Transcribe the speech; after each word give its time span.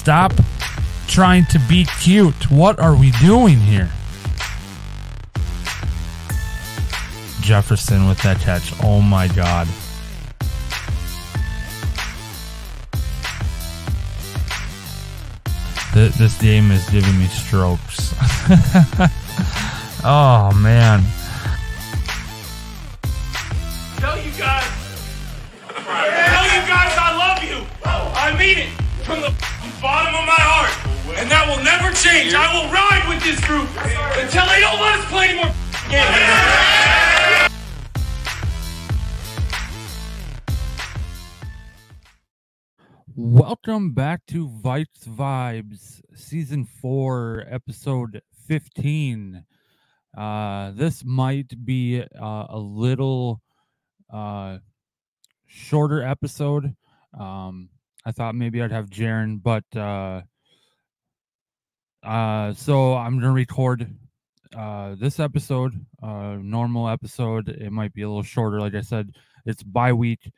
Stop 0.00 0.32
trying 1.08 1.44
to 1.44 1.58
be 1.68 1.84
cute. 2.00 2.50
What 2.50 2.80
are 2.80 2.96
we 2.96 3.10
doing 3.20 3.58
here? 3.58 3.90
Jefferson 7.42 8.08
with 8.08 8.18
that 8.22 8.38
catch. 8.40 8.72
Oh 8.82 9.02
my 9.02 9.28
god. 9.28 9.68
This 15.92 16.40
game 16.40 16.70
is 16.70 16.88
giving 16.88 17.18
me 17.18 17.26
strokes. 17.26 18.14
oh 20.02 20.50
man. 20.56 21.04
Tell 23.98 24.16
you 24.16 24.30
guys. 24.38 24.64
Tell 25.68 26.46
you 26.46 26.62
guys 26.66 26.96
I 26.98 27.14
love 27.18 27.44
you. 27.44 27.66
I 27.84 28.34
mean 28.38 28.56
it 28.56 28.70
from 29.04 29.20
the 29.20 29.49
bottom 29.80 30.14
of 30.14 30.26
my 30.26 30.36
heart. 30.36 30.70
And 31.18 31.30
that 31.30 31.48
will 31.48 31.64
never 31.64 31.88
change. 31.96 32.34
I 32.34 32.52
will 32.52 32.68
ride 32.70 33.08
with 33.08 33.24
this 33.24 33.40
group 33.40 33.68
until 34.20 34.44
they 34.46 34.60
don't 34.60 34.78
let 34.78 35.00
us 35.00 35.06
play 35.08 35.30
anymore 35.30 35.54
games. 35.88 37.50
Welcome 43.16 43.92
back 43.92 44.26
to 44.28 44.48
Vikez 44.48 45.04
Vibez, 45.06 46.02
Season 46.14 46.64
4, 46.64 47.46
Episode 47.48 48.20
15. 48.48 49.44
Uh, 50.16 50.70
this 50.72 51.04
might 51.04 51.64
be 51.64 52.02
uh, 52.02 52.46
a 52.50 52.58
little 52.58 53.40
uh, 54.12 54.58
shorter 55.46 56.02
episode. 56.02 56.74
Um, 57.18 57.70
I 58.04 58.12
thought 58.12 58.34
maybe 58.34 58.62
I'd 58.62 58.72
have 58.72 58.90
Jaron, 58.90 59.42
but 59.42 59.64
uh, 59.76 60.22
uh, 62.02 62.54
so 62.54 62.94
I'm 62.96 63.20
to 63.20 63.30
record 63.30 63.94
uh, 64.56 64.94
this 64.98 65.20
episode, 65.20 65.74
uh, 66.02 66.36
normal 66.40 66.88
episode. 66.88 67.48
It 67.48 67.72
might 67.72 67.92
be 67.92 68.02
a 68.02 68.08
little 68.08 68.22
shorter. 68.22 68.60
Like 68.60 68.74
I 68.74 68.80
said, 68.80 69.10
it's 69.44 69.62
bye 69.62 69.92
week 69.92 70.30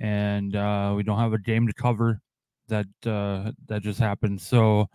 and 0.00 0.56
uh, 0.56 0.92
we 0.96 1.02
don't 1.02 1.18
have 1.18 1.32
a 1.32 1.38
game 1.38 1.66
to 1.66 1.72
cover 1.72 2.20
that 2.68 2.86
uh, 3.06 3.52
that 3.66 3.82
just 3.82 3.98
happened. 3.98 4.40
So, 4.40 4.88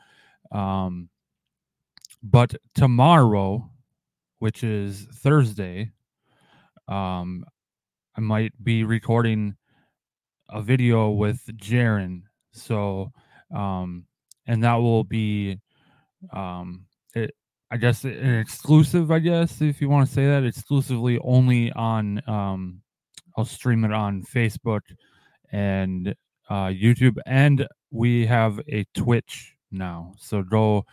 um, 0.52 1.10
but 2.22 2.56
tomorrow, 2.76 3.70
which 4.40 4.64
is 4.64 5.08
Thursday, 5.16 5.92
um, 6.88 7.46
I 8.16 8.22
might 8.22 8.54
be 8.64 8.84
recording 8.84 9.56
a 10.50 10.62
video 10.62 11.10
with 11.10 11.42
Jaron. 11.58 12.24
So, 12.52 13.12
um, 13.56 14.06
and 14.48 14.64
that 14.64 14.76
will 14.76 15.04
be, 15.04 15.60
um, 16.34 16.86
it, 17.14 17.36
I 17.72 17.78
guess 17.78 18.04
an 18.04 18.40
exclusive. 18.40 19.12
I 19.12 19.20
guess 19.20 19.62
if 19.62 19.82
you 19.82 19.90
want 19.90 20.08
to 20.08 20.14
say 20.14 20.26
that, 20.26 20.44
exclusively 20.44 21.20
only 21.20 21.72
on 21.72 22.22
um, 22.28 22.82
I'll 23.38 23.46
stream 23.46 23.86
it 23.86 23.94
on 23.94 24.24
Facebook 24.24 24.82
and 25.52 26.14
uh, 26.50 26.68
YouTube, 26.68 27.18
and 27.26 27.68
we 27.92 28.26
have 28.26 28.60
a 28.68 28.86
Twitch 28.96 29.56
now. 29.72 30.14
So 30.18 30.42
go 30.42 30.86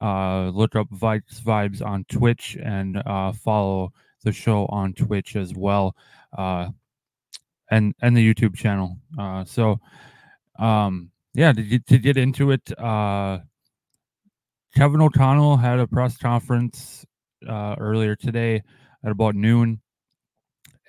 uh, 0.00 0.50
look 0.52 0.76
up 0.76 0.88
Vikez 0.90 1.40
Vibez 1.40 1.82
on 1.82 2.04
Twitch 2.10 2.56
and 2.62 3.02
uh, 3.06 3.32
follow 3.32 3.92
the 4.24 4.32
show 4.32 4.66
on 4.66 4.92
Twitch 4.92 5.36
as 5.36 5.54
well, 5.54 5.94
uh, 6.36 6.68
and 7.70 7.94
and 8.02 8.16
the 8.16 8.34
YouTube 8.34 8.56
channel. 8.56 8.98
Uh, 9.18 9.44
so, 9.44 9.78
um, 10.58 11.10
yeah, 11.34 11.52
to 11.52 11.62
get, 11.62 11.86
to 11.86 11.98
get 11.98 12.16
into 12.16 12.50
it, 12.50 12.78
uh, 12.78 13.38
Kevin 14.74 15.00
O'Connell 15.00 15.56
had 15.56 15.78
a 15.78 15.86
press 15.86 16.16
conference 16.16 17.04
uh, 17.48 17.76
earlier 17.78 18.16
today 18.16 18.62
at 19.04 19.10
about 19.10 19.34
noon 19.34 19.80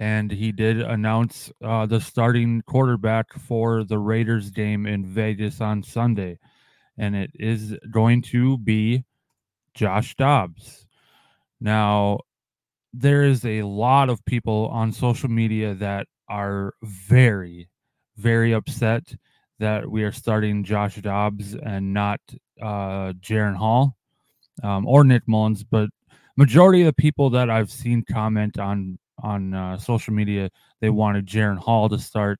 and 0.02 0.32
he 0.32 0.52
did 0.52 0.82
announce 0.82 1.52
uh, 1.64 1.86
the 1.86 2.02
starting 2.02 2.64
quarterback 2.64 3.32
for 3.34 3.84
the 3.84 4.00
Raiders 4.00 4.50
game 4.50 4.88
in 4.88 5.06
Vegas 5.06 5.62
on 5.62 5.84
Sunday, 5.84 6.40
and 6.98 7.16
it 7.16 7.30
is 7.36 7.78
going 7.92 8.24
to 8.24 8.58
be 8.58 9.06
Josh 9.76 10.16
Dobbs. 10.16 10.88
Now, 11.60 12.22
there 12.92 13.22
is 13.22 13.46
a 13.46 13.62
lot 13.62 14.10
of 14.10 14.26
people 14.26 14.70
on 14.74 14.92
social 14.92 15.30
media 15.30 15.76
that 15.76 16.08
are 16.32 16.74
very, 16.82 17.68
very 18.16 18.54
upset 18.54 19.14
that 19.60 19.88
we 19.92 20.04
are 20.04 20.14
starting 20.14 20.64
Josh 20.64 20.96
Dobbs 20.96 21.56
and 21.56 21.94
not 21.94 22.22
uh, 22.62 23.12
Jaren 23.20 23.56
Hall 23.56 23.98
um, 24.64 24.88
or 24.88 25.04
Nick 25.04 25.28
Mullens, 25.28 25.64
but 25.70 25.90
majority 26.38 26.82
of 26.82 26.86
the 26.86 26.94
people 26.94 27.30
that 27.32 27.50
I've 27.50 27.70
seen 27.70 28.04
comment 28.10 28.58
on 28.58 28.98
on 29.22 29.54
uh, 29.54 29.78
social 29.78 30.14
media 30.14 30.50
they 30.80 30.90
wanted 30.90 31.28
Jaren 31.28 31.60
Hall 31.60 31.88
to 31.90 32.00
start. 32.00 32.40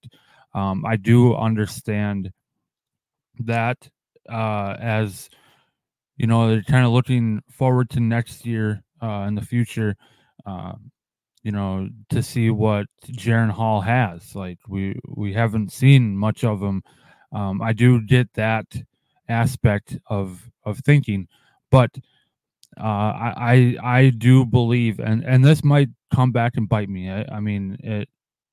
Um, 0.56 0.84
I 0.86 0.96
do 0.96 1.36
understand 1.36 2.32
that 3.40 3.78
uh, 4.30 4.78
as 4.80 5.30
you 6.18 6.28
know 6.28 6.50
they're 6.50 6.64
kind 6.64 6.86
of 6.86 6.92
looking 6.92 7.44
forward 7.52 7.90
to 7.92 8.00
next 8.00 8.46
year 8.46 8.84
uh, 9.04 9.26
in 9.28 9.36
the 9.36 9.42
future. 9.42 9.96
You 11.44 11.52
know 11.52 11.90
to 12.10 12.22
see 12.22 12.50
what 12.50 12.86
Jaren 13.08 13.50
Hall 13.50 13.82
has. 13.82 14.36
Like 14.36 14.60
we 14.68 15.00
we 15.08 15.34
haven't 15.34 15.72
seen 15.72 16.16
much 16.16 16.44
of 16.44 16.62
him. 16.62 16.84
Um, 17.32 17.62
I 17.62 17.74
do 17.74 18.02
get 18.02 18.32
that 18.34 18.66
aspect 19.28 19.98
of 20.08 20.52
of 20.66 20.80
thinking, 20.80 21.28
but 21.72 21.90
uh, 22.80 22.84
I, 22.84 23.78
I 23.82 23.98
I 23.98 24.10
do 24.10 24.46
believe, 24.46 25.00
and 25.00 25.24
and 25.26 25.44
this 25.44 25.64
might 25.64 25.90
come 26.14 26.32
back 26.32 26.58
and 26.58 26.70
bite 26.70 26.90
me. 26.90 27.10
I, 27.10 27.26
I 27.32 27.40
mean, 27.40 27.78
it, 27.84 28.08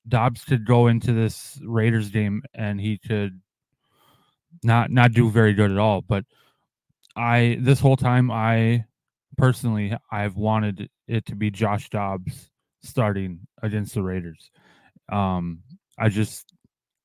Dobbs 0.07 0.43
could 0.43 0.65
go 0.65 0.87
into 0.87 1.13
this 1.13 1.59
Raiders 1.63 2.09
game 2.09 2.41
and 2.53 2.81
he 2.81 2.97
could 2.97 3.39
not 4.63 4.91
not 4.91 5.13
do 5.13 5.29
very 5.29 5.53
good 5.53 5.71
at 5.71 5.77
all. 5.77 6.01
But 6.01 6.25
I 7.15 7.57
this 7.61 7.79
whole 7.79 7.97
time 7.97 8.31
I 8.31 8.85
personally 9.37 9.95
I've 10.11 10.35
wanted 10.35 10.89
it 11.07 11.25
to 11.27 11.35
be 11.35 11.51
Josh 11.51 11.89
Dobbs 11.89 12.48
starting 12.83 13.39
against 13.61 13.93
the 13.93 14.03
Raiders. 14.03 14.51
Um, 15.11 15.63
I 15.97 16.09
just 16.09 16.53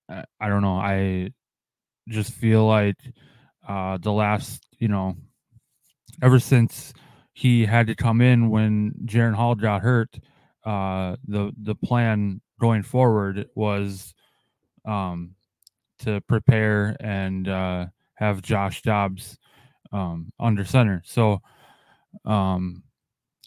I, 0.09 0.25
I 0.41 0.49
don't 0.49 0.63
know. 0.63 0.77
I 0.77 1.31
just 2.09 2.33
feel 2.33 2.67
like 2.67 2.99
uh, 3.69 3.99
the 3.99 4.13
last 4.13 4.67
you 4.79 4.89
know 4.89 5.17
ever 6.23 6.39
since 6.39 6.93
he 7.33 7.65
had 7.67 7.87
to 7.89 7.95
come 7.95 8.21
in 8.21 8.51
when 8.51 8.93
Jaren 9.07 9.35
Hall 9.35 9.55
got 9.55 9.83
hurt 9.83 10.17
uh, 10.65 11.17
the 11.29 11.53
the 11.63 11.75
plan 11.75 12.41
going 12.59 12.83
forward 12.83 13.49
was 13.55 14.15
um, 14.87 15.35
to 16.01 16.21
prepare 16.23 16.97
and 17.01 17.49
uh, 17.49 17.87
have 18.15 18.43
Josh 18.43 18.83
Dobbs 18.83 19.39
um, 19.93 20.33
under 20.41 20.65
center. 20.65 21.03
So, 21.05 21.41
um, 22.25 22.83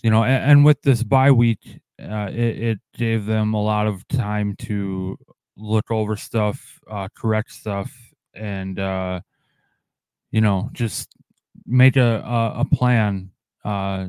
you 0.03 0.11
know, 0.11 0.23
and, 0.23 0.51
and, 0.51 0.65
with 0.65 0.81
this 0.83 1.03
bye 1.03 1.31
week, 1.31 1.79
uh, 2.01 2.29
it, 2.31 2.61
it, 2.61 2.79
gave 2.95 3.25
them 3.25 3.53
a 3.53 3.61
lot 3.61 3.87
of 3.87 4.07
time 4.07 4.55
to 4.57 5.17
look 5.55 5.89
over 5.89 6.15
stuff, 6.15 6.79
uh, 6.89 7.07
correct 7.15 7.51
stuff, 7.51 7.91
and 8.33 8.79
uh, 8.79 9.19
you 10.31 10.41
know, 10.41 10.69
just 10.73 11.09
make 11.65 11.97
a 11.97 12.23
a, 12.25 12.61
a 12.61 12.65
plan 12.65 13.31
uh, 13.65 14.07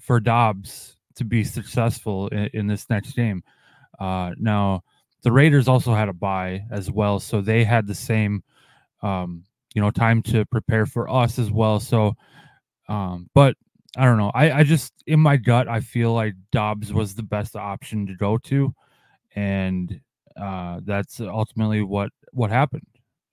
for 0.00 0.20
Dobbs 0.20 0.96
to 1.16 1.24
be 1.24 1.44
successful 1.44 2.28
in, 2.28 2.50
in 2.52 2.66
this 2.66 2.88
next 2.90 3.12
game. 3.12 3.42
Uh, 3.98 4.32
now, 4.38 4.82
the 5.22 5.32
Raiders 5.32 5.68
also 5.68 5.94
had 5.94 6.08
a 6.08 6.14
bye 6.14 6.64
as 6.70 6.90
well, 6.90 7.20
so 7.20 7.40
they 7.40 7.64
had 7.64 7.86
the 7.86 7.94
same, 7.94 8.42
um, 9.02 9.44
you 9.74 9.82
know, 9.82 9.90
time 9.90 10.22
to 10.22 10.44
prepare 10.46 10.86
for 10.86 11.08
us 11.08 11.38
as 11.38 11.50
well. 11.50 11.80
So, 11.80 12.14
um, 12.88 13.28
but 13.34 13.56
I 13.96 14.04
don't 14.04 14.18
know. 14.18 14.30
I, 14.34 14.52
I 14.60 14.62
just 14.64 14.92
in 15.06 15.20
my 15.20 15.36
gut, 15.36 15.68
I 15.68 15.80
feel 15.80 16.12
like 16.12 16.34
Dobbs 16.52 16.92
was 16.92 17.14
the 17.14 17.22
best 17.22 17.56
option 17.56 18.06
to 18.06 18.14
go 18.14 18.38
to, 18.38 18.72
and 19.34 20.00
uh, 20.40 20.80
that's 20.84 21.20
ultimately 21.20 21.82
what 21.82 22.10
what 22.32 22.50
happened. 22.50 22.86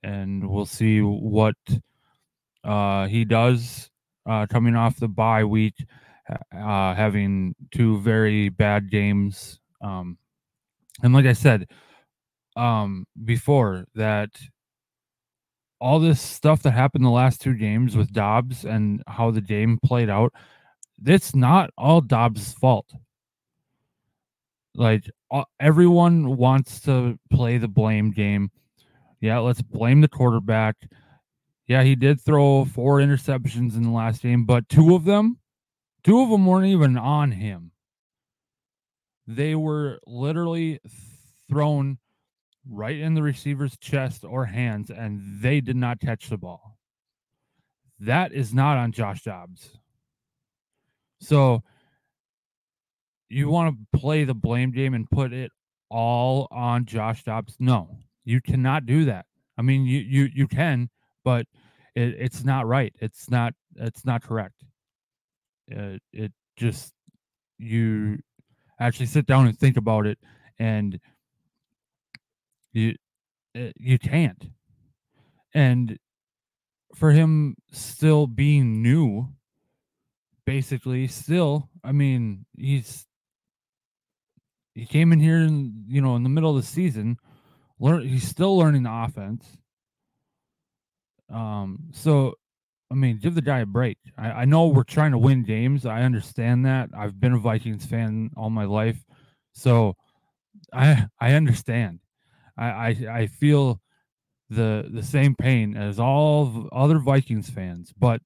And 0.04 0.50
we'll 0.50 0.66
see 0.66 1.02
what 1.02 1.56
uh, 2.64 3.08
he 3.08 3.26
does 3.26 3.90
uh, 4.26 4.48
coming 4.48 4.76
off 4.76 4.98
the 4.98 5.08
bye 5.08 5.44
week 5.44 5.76
uh, 6.30 6.94
having 6.94 7.56
two 7.72 8.00
very 8.02 8.50
bad 8.50 8.90
games. 8.90 9.60
Um, 9.82 10.18
and 11.04 11.14
like 11.14 11.26
I 11.26 11.34
said 11.34 11.70
um, 12.56 13.06
before, 13.26 13.86
that 13.96 14.30
all 15.80 16.00
this 16.00 16.20
stuff 16.22 16.64
that 16.64 16.72
happened 16.72 17.06
the 17.06 17.10
last 17.10 17.42
two 17.42 17.54
games 17.54 17.96
with 17.96 18.12
Dobbs 18.12 18.66
and 18.66 19.04
how 19.08 19.32
the 19.32 19.42
game 19.42 19.80
played 19.84 20.10
out, 20.10 20.34
it's 21.06 21.36
not 21.36 21.70
all 21.78 22.02
Dobbs' 22.02 22.54
fault. 22.54 22.92
Like 24.76 25.10
everyone 25.60 26.38
wants 26.38 26.82
to 26.82 27.20
play 27.32 27.58
the 27.58 27.68
blame 27.68 28.12
game. 28.12 28.52
Yeah, 29.20 29.40
let's 29.40 29.62
blame 29.62 30.02
the 30.02 30.08
quarterback. 30.08 30.76
yeah, 31.68 31.84
he 31.84 31.96
did 31.96 32.22
throw 32.22 32.66
four 32.66 33.00
interceptions 33.00 33.76
in 33.76 33.84
the 33.84 33.90
last 33.92 34.22
game, 34.22 34.46
but 34.46 34.70
two 34.70 34.96
of 34.96 35.06
them, 35.06 35.38
two 36.04 36.22
of 36.22 36.30
them 36.30 36.46
weren't 36.46 36.68
even 36.68 36.98
on 36.98 37.32
him. 37.32 37.72
They 39.28 39.56
were 39.56 40.00
literally 40.08 40.80
thrown 41.50 41.98
right 42.70 42.98
in 42.98 43.14
the 43.14 43.24
receiver's 43.24 43.78
chest 43.78 44.24
or 44.26 44.46
hands, 44.46 44.90
and 44.90 45.22
they 45.42 45.62
did 45.62 45.76
not 45.76 46.00
catch 46.00 46.30
the 46.30 46.38
ball. 46.38 46.78
That 48.00 48.32
is 48.34 48.54
not 48.54 48.78
on 48.78 48.92
Josh 48.92 49.24
Dobbs. 49.24 49.78
So 51.20 51.64
you 53.30 53.50
want 53.50 53.76
to 53.76 54.00
play 54.00 54.24
the 54.24 54.36
blame 54.36 54.72
game 54.72 54.94
and 54.94 55.10
put 55.10 55.34
it 55.34 55.52
all 55.90 56.48
on 56.52 56.86
Josh 56.86 57.24
Dobbs? 57.24 57.56
No, 57.60 57.98
you 58.24 58.42
cannot 58.42 58.86
do 58.86 59.06
that. 59.06 59.26
I 59.58 59.62
mean, 59.62 59.86
you 59.86 60.00
you 60.00 60.30
you 60.34 60.48
can, 60.48 60.90
but 61.24 61.48
it, 61.96 62.16
it's 62.20 62.44
not 62.44 62.68
right. 62.68 62.94
It's 63.02 63.30
not 63.30 63.54
it's 63.76 64.06
not 64.06 64.24
correct. 64.24 64.64
It, 65.68 66.02
it 66.14 66.32
just 66.56 66.94
you 67.58 68.20
actually 68.80 69.08
sit 69.08 69.26
down 69.26 69.48
and 69.48 69.58
think 69.58 69.78
about 69.78 70.06
it, 70.06 70.20
and 70.60 71.00
you 72.78 72.96
eh, 73.56 73.72
you 73.78 74.00
can't. 74.00 74.50
And 75.54 75.98
for 76.96 77.12
him 77.12 77.56
still 77.72 78.28
being 78.28 78.82
new, 78.82 79.30
basically, 80.46 81.08
still, 81.08 81.70
I 81.84 81.92
mean, 81.92 82.46
he's 82.58 83.06
he 84.74 84.86
came 84.86 85.12
in 85.12 85.20
here 85.20 85.38
and 85.38 85.74
you 85.88 86.02
know 86.02 86.16
in 86.16 86.24
the 86.24 86.30
middle 86.30 86.52
of 86.52 86.56
the 86.56 86.68
season 86.68 87.18
learn 87.80 88.08
he's 88.08 88.28
still 88.28 88.56
learning 88.58 88.84
the 88.84 88.94
offense. 88.94 89.46
Um 91.30 91.90
so 91.92 92.36
i 92.90 92.96
mean 92.96 93.18
give 93.18 93.36
the 93.36 93.42
guy 93.42 93.60
a 93.60 93.66
break. 93.66 93.98
I, 94.18 94.32
I 94.32 94.46
know 94.46 94.68
we're 94.68 94.84
trying 94.84 95.12
to 95.12 95.18
win 95.18 95.44
games. 95.44 95.86
I 95.86 96.04
understand 96.04 96.66
that. 96.66 96.90
I've 96.96 97.20
been 97.20 97.34
a 97.34 97.40
vikings 97.40 97.86
fan 97.86 98.30
all 98.38 98.50
my 98.52 98.66
life. 98.66 99.04
So 99.54 99.96
i 100.74 101.08
i 101.20 101.34
understand 101.34 102.00
i 102.58 102.66
i, 102.66 102.88
I 103.12 103.28
feel 103.28 103.82
the 104.50 104.90
the 104.94 105.04
same 105.04 105.36
pain 105.36 105.76
as 105.76 106.00
all 106.00 106.70
other 106.72 107.00
vikings 107.00 107.50
fans 107.50 107.94
but 107.98 108.22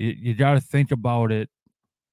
you, 0.00 0.14
you 0.18 0.34
got 0.34 0.54
to 0.54 0.60
think 0.60 0.90
about 0.90 1.30
it 1.30 1.50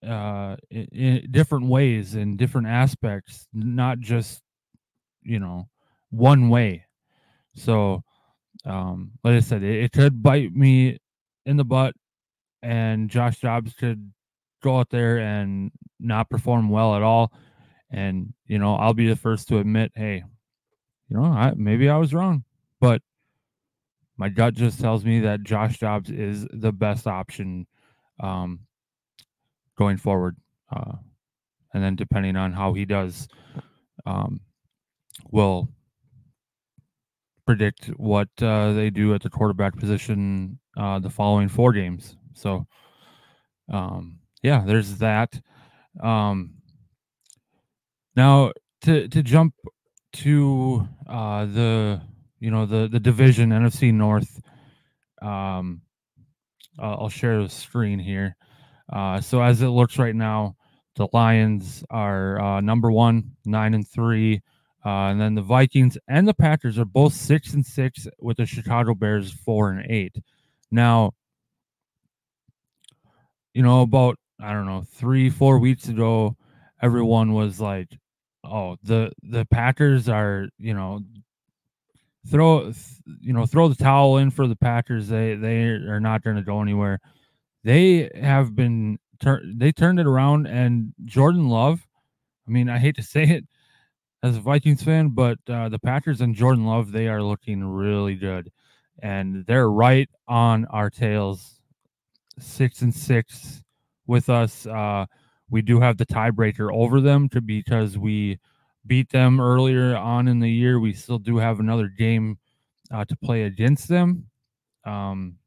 uh, 0.05 0.57
in, 0.69 0.85
in 0.91 1.31
different 1.31 1.67
ways 1.67 2.15
and 2.15 2.37
different 2.37 2.67
aspects, 2.67 3.47
not 3.53 3.99
just 3.99 4.41
you 5.23 5.39
know 5.39 5.69
one 6.09 6.49
way. 6.49 6.85
So, 7.55 8.03
um, 8.65 9.11
like 9.23 9.35
I 9.35 9.39
said, 9.39 9.63
it, 9.63 9.85
it 9.85 9.91
could 9.91 10.21
bite 10.21 10.53
me 10.53 10.99
in 11.45 11.57
the 11.57 11.65
butt, 11.65 11.95
and 12.61 13.09
Josh 13.09 13.39
Dobbs 13.39 13.73
could 13.73 14.11
go 14.61 14.79
out 14.79 14.89
there 14.89 15.17
and 15.19 15.71
not 15.99 16.29
perform 16.29 16.69
well 16.69 16.95
at 16.95 17.01
all. 17.01 17.31
And 17.89 18.33
you 18.45 18.59
know, 18.59 18.75
I'll 18.75 18.93
be 18.93 19.07
the 19.07 19.15
first 19.15 19.47
to 19.47 19.59
admit, 19.59 19.91
hey, 19.95 20.23
you 21.09 21.17
know, 21.17 21.23
I, 21.23 21.53
maybe 21.55 21.89
I 21.89 21.97
was 21.97 22.13
wrong, 22.13 22.43
but 22.79 23.01
my 24.17 24.29
gut 24.29 24.55
just 24.55 24.79
tells 24.79 25.05
me 25.05 25.19
that 25.21 25.43
Josh 25.43 25.79
Dobbs 25.79 26.09
is 26.09 26.47
the 26.51 26.71
best 26.71 27.07
option 27.07 27.67
um, 28.19 28.61
going 29.77 29.97
forward. 29.97 30.35
Uh, 30.71 30.93
and 31.73 31.83
then 31.83 31.95
depending 31.95 32.35
on 32.35 32.51
how 32.51 32.73
he 32.73 32.85
does, 32.85 33.27
um, 34.05 34.41
will 35.31 35.69
predict 37.45 37.85
what 37.97 38.29
uh, 38.41 38.73
they 38.73 38.89
do 38.89 39.13
at 39.13 39.21
the 39.21 39.29
quarterback 39.29 39.75
position 39.77 40.59
uh, 40.75 40.99
the 40.99 41.09
following 41.09 41.47
four 41.47 41.71
games. 41.71 42.17
So, 42.33 42.67
um, 43.71 44.19
yeah, 44.43 44.63
there's 44.65 44.97
that. 44.97 45.39
Um, 46.01 46.55
now 48.15 48.51
to 48.81 49.07
to 49.07 49.23
jump 49.23 49.53
to 50.13 50.87
uh, 51.07 51.45
the 51.45 52.01
you 52.39 52.51
know 52.51 52.65
the 52.65 52.87
the 52.87 52.99
division 52.99 53.49
NFC 53.49 53.93
North. 53.93 54.41
Um, 55.21 55.81
I'll 56.79 57.09
share 57.09 57.41
the 57.41 57.49
screen 57.49 57.99
here. 57.99 58.35
Uh, 58.91 59.19
so 59.19 59.41
as 59.41 59.61
it 59.61 59.67
looks 59.67 59.97
right 59.97 60.15
now, 60.15 60.55
the 60.95 61.07
Lions 61.11 61.83
are 61.89 62.39
uh, 62.39 62.61
number 62.61 62.91
one, 62.91 63.31
nine 63.45 63.73
and 63.73 63.87
three, 63.87 64.41
uh, 64.85 65.09
and 65.09 65.19
then 65.19 65.35
the 65.35 65.41
Vikings 65.41 65.97
and 66.07 66.27
the 66.27 66.33
Packers 66.33 66.77
are 66.77 66.85
both 66.85 67.13
six 67.13 67.53
and 67.53 67.65
six, 67.65 68.07
with 68.19 68.37
the 68.37 68.45
Chicago 68.45 68.93
Bears 68.93 69.31
four 69.31 69.71
and 69.71 69.89
eight. 69.89 70.15
Now, 70.71 71.11
you 73.53 73.63
know, 73.63 73.81
about 73.81 74.17
I 74.39 74.53
don't 74.53 74.67
know 74.67 74.83
three, 74.93 75.29
four 75.29 75.57
weeks 75.59 75.87
ago, 75.87 76.35
everyone 76.81 77.33
was 77.33 77.59
like, 77.59 77.97
"Oh, 78.49 78.77
the 78.83 79.11
the 79.23 79.45
Packers 79.45 80.09
are 80.09 80.49
you 80.57 80.73
know." 80.73 81.01
Throw, 82.29 82.73
you 83.21 83.31
know, 83.31 83.45
throw 83.45 83.69
the 83.69 83.75
towel 83.75 84.17
in 84.17 84.31
for 84.31 84.47
the 84.47 84.55
Packers. 84.57 85.07
They 85.07 85.35
they 85.35 85.63
are 85.63 86.01
not 86.01 86.23
going 86.23 86.35
to 86.35 86.41
go 86.41 86.61
anywhere 86.61 86.99
they 87.67 88.09
have 88.15 88.55
been 88.55 88.97
turned 89.19 89.59
they 89.59 89.71
turned 89.73 89.99
it 89.99 90.07
around 90.07 90.47
and 90.47 90.93
Jordan 91.03 91.49
Love, 91.49 91.85
I 92.47 92.51
mean, 92.51 92.69
I 92.69 92.77
hate 92.77 92.95
to 92.95 93.03
say 93.03 93.23
it 93.23 93.45
as 94.23 94.37
a 94.37 94.39
Vikings 94.39 94.83
fan, 94.83 95.09
but 95.09 95.37
uh, 95.49 95.67
the 95.67 95.77
Packers 95.79 96.21
and 96.21 96.33
Jordan 96.33 96.65
Love, 96.65 96.91
they 96.93 97.09
are 97.09 97.21
looking 97.21 97.63
really 97.63 98.15
good. 98.15 98.51
And 99.03 99.45
they're 99.45 99.69
right 99.69 100.09
on 100.27 100.65
our 100.67 100.89
tails, 100.89 101.59
six 102.39 102.81
and 102.81 102.93
six 102.93 103.61
with 104.07 104.29
us. 104.29 104.65
Uh, 104.65 105.05
we 105.49 105.61
do 105.61 105.79
have 105.79 105.97
the 105.97 106.05
tiebreaker 106.05 106.71
over 106.73 107.01
them 107.01 107.29
to 107.29 107.41
because 107.41 107.97
we 107.97 108.39
beat 108.85 109.09
them 109.09 109.39
earlier 109.39 109.95
on 109.95 110.27
in 110.27 110.39
the 110.39 110.49
year. 110.49 110.79
We 110.79 110.93
still 110.93 111.19
do 111.19 111.37
have 111.37 111.59
another 111.59 111.87
game 111.87 112.37
uh, 112.91 113.05
to 113.05 113.15
play 113.15 113.43
against 113.43 113.87
them. 113.87 114.27
Um, 114.85 115.37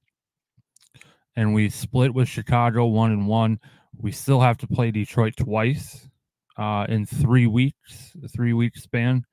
and 1.36 1.54
we 1.54 1.70
split 1.70 2.12
with 2.12 2.28
Chicago 2.28 2.86
one 2.86 3.12
and 3.12 3.26
one. 3.26 3.58
We 3.96 4.12
still 4.12 4.40
have 4.40 4.58
to 4.58 4.66
play 4.66 4.90
Detroit 4.90 5.34
twice 5.36 6.08
uh, 6.56 6.86
in 6.88 7.06
three 7.06 7.46
weeks, 7.46 8.12
three 8.34 8.52
week 8.52 8.76
span. 8.76 9.24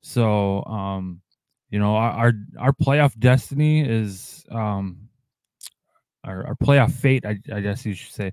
So, 0.00 0.64
um, 0.64 1.20
you 1.70 1.78
know, 1.78 1.96
our 1.96 2.32
our 2.58 2.72
playoff 2.72 3.18
destiny 3.18 3.86
is 3.86 4.46
um, 4.50 5.08
our, 6.24 6.46
our 6.46 6.54
playoff 6.54 6.92
fate. 6.92 7.26
I, 7.26 7.38
I 7.52 7.60
guess 7.60 7.84
you 7.84 7.94
should 7.94 8.14
say. 8.14 8.32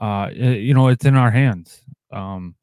Uh, 0.00 0.30
you 0.32 0.74
know, 0.74 0.88
it's 0.88 1.04
in 1.04 1.16
our 1.16 1.30
hands. 1.30 1.80
Um, 2.12 2.54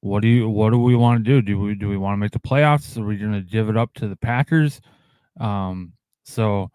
what 0.00 0.20
do 0.22 0.28
you 0.28 0.48
what 0.48 0.70
do 0.70 0.78
we 0.78 0.96
want 0.96 1.24
to 1.24 1.30
do? 1.30 1.42
Do 1.42 1.58
we 1.58 1.74
do 1.74 1.88
we 1.88 1.96
want 1.96 2.14
to 2.14 2.18
make 2.18 2.32
the 2.32 2.40
playoffs? 2.40 2.98
Are 3.00 3.04
we 3.04 3.16
going 3.16 3.32
to 3.32 3.40
give 3.40 3.68
it 3.68 3.76
up 3.76 3.92
to 3.94 4.08
the 4.08 4.16
Packers? 4.16 4.80
Um, 5.40 5.92
so 6.24 6.70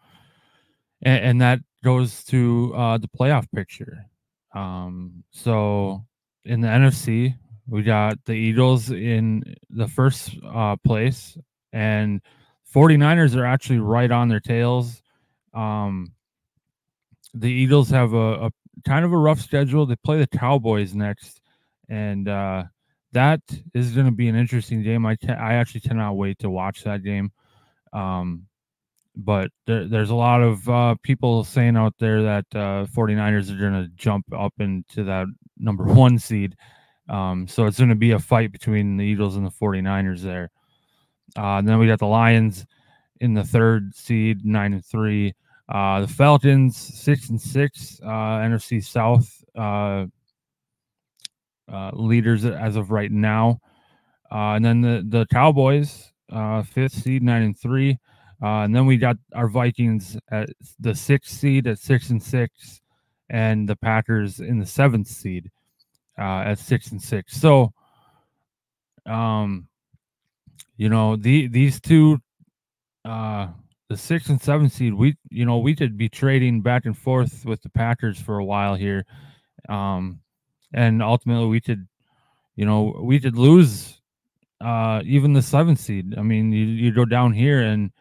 and, 1.02 1.24
and 1.24 1.42
that 1.42 1.60
goes 1.84 2.24
to 2.26 2.74
uh, 2.76 2.98
the 2.98 3.08
playoff 3.08 3.46
picture. 3.54 4.06
Um, 4.54 5.24
so 5.32 6.06
in 6.46 6.62
the 6.62 6.68
NFC, 6.68 7.36
we 7.68 7.84
got 7.84 8.18
the 8.26 8.34
Eagles 8.34 8.92
in 8.92 9.44
the 9.70 9.88
first 9.88 10.36
uh, 10.46 10.78
place, 10.78 11.38
and 11.74 12.22
49ers 12.74 13.36
are 13.36 13.46
actually 13.46 13.80
right 13.80 14.10
on 14.10 14.30
their 14.30 14.40
tails. 14.40 15.02
Um, 15.54 16.14
the 17.34 17.52
Eagles 17.52 17.90
have 17.90 18.14
a, 18.14 18.46
a, 18.46 18.52
kind 18.86 19.06
of 19.06 19.14
a 19.14 19.18
rough 19.18 19.42
schedule. 19.42 19.86
They 19.86 19.96
play 19.96 20.20
the 20.20 20.28
Cowboys 20.28 20.94
next, 20.94 21.42
and 21.90 22.28
uh, 22.28 22.64
that 23.14 23.42
is 23.74 23.92
going 23.92 24.06
to 24.06 24.12
be 24.12 24.28
an 24.28 24.36
interesting 24.36 24.84
game. 24.84 25.06
I 25.06 25.18
I 25.30 25.56
actually 25.56 25.82
cannot 25.82 26.14
wait 26.14 26.40
to 26.40 26.50
watch 26.50 26.84
that 26.84 27.04
game. 27.04 27.32
Um, 27.94 28.48
but 29.18 29.50
there, 29.66 29.88
there's 29.88 30.12
a 30.12 30.16
lot 30.16 30.42
of 30.44 30.70
uh, 30.70 30.96
people 31.02 31.44
saying 31.44 31.76
out 31.76 31.96
there 31.98 32.22
that 32.22 32.46
uh, 32.54 32.86
49ers 32.86 33.52
are 33.52 33.60
going 33.60 33.84
to 33.84 33.90
jump 33.96 34.26
up 34.32 34.54
into 34.60 35.04
that 35.06 35.26
number 35.58 35.84
one 35.86 36.20
seed. 36.20 36.56
Um, 37.10 37.48
so 37.48 37.66
it's 37.66 37.78
going 37.78 37.90
to 37.90 37.96
be 37.96 38.12
a 38.12 38.20
fight 38.20 38.52
between 38.52 38.98
the 38.98 39.06
Eagles 39.06 39.36
and 39.36 39.46
the 39.46 39.52
49ers 39.52 40.22
there. 40.22 40.52
Uh, 41.36 41.62
then 41.62 41.80
we 41.80 41.88
got 41.88 42.00
the 42.00 42.06
Lions 42.06 42.66
in 43.20 43.34
the 43.34 43.44
third 43.44 43.96
seed, 43.96 44.46
nine 44.46 44.74
and 44.74 44.86
three. 44.86 45.34
Uh, 45.70 46.02
the 46.02 46.08
Falcons, 46.08 46.78
six 46.78 47.30
and 47.30 47.42
six, 47.42 48.00
uh, 48.04 48.40
NFC 48.40 48.84
South 48.84 49.44
uh, 49.56 50.06
uh, 51.72 51.92
leaders 51.94 52.46
as 52.46 52.76
of 52.76 52.92
right 52.92 53.12
now. 53.12 53.60
Uh, 54.32 54.54
and 54.56 54.64
then 54.64 54.82
the, 54.82 55.06
the 55.08 55.26
Cowboys, 55.28 56.12
uh, 56.32 56.62
fifth 56.64 56.94
seed, 56.94 57.24
nine 57.24 57.44
and 57.44 57.58
three. 57.58 57.98
Uh, 58.42 58.62
and 58.62 58.76
then 58.76 58.86
we 58.86 58.98
got 58.98 59.18
our 59.34 59.48
Vikings 59.48 60.18
at 60.32 60.50
the 60.80 60.94
sixth 60.94 61.34
seed 61.34 61.66
at 61.68 61.80
six 61.80 62.12
and 62.12 62.22
six, 62.22 62.82
and 63.30 63.68
the 63.68 63.76
Packers 63.76 64.40
in 64.40 64.60
the 64.60 64.66
seventh 64.66 65.08
seed 65.08 65.50
uh, 66.20 66.42
at 66.46 66.60
six 66.60 66.92
and 66.92 67.02
six. 67.02 67.36
So, 67.36 67.74
um, 69.06 69.68
you 70.76 70.90
know, 70.90 71.16
the 71.16 71.48
these 71.48 71.82
two, 71.82 72.20
uh, 73.06 73.48
the 73.90 73.98
six 73.98 74.30
and 74.30 74.42
seven 74.42 74.70
seed, 74.70 74.94
we 74.94 75.16
you 75.30 75.46
know 75.46 75.60
we 75.60 75.76
could 75.76 75.98
be 75.98 76.10
trading 76.10 76.62
back 76.62 76.86
and 76.86 76.98
forth 76.98 77.46
with 77.46 77.62
the 77.62 77.70
Packers 77.70 78.20
for 78.20 78.38
a 78.38 78.46
while 78.46 78.76
here, 78.76 79.06
um, 79.70 80.20
and 80.74 81.02
ultimately 81.02 81.48
we 81.48 81.62
could, 81.62 81.88
you 82.56 82.66
know, 82.66 83.00
we 83.02 83.20
could 83.20 83.38
lose 83.38 84.02
uh, 84.60 85.02
even 85.06 85.34
the 85.34 85.42
seven 85.42 85.76
seed. 85.76 86.16
I 86.18 86.22
mean, 86.22 86.52
you 86.52 86.66
you 86.66 86.92
go 86.92 87.06
down 87.06 87.34
here 87.34 87.62
and 87.62 87.92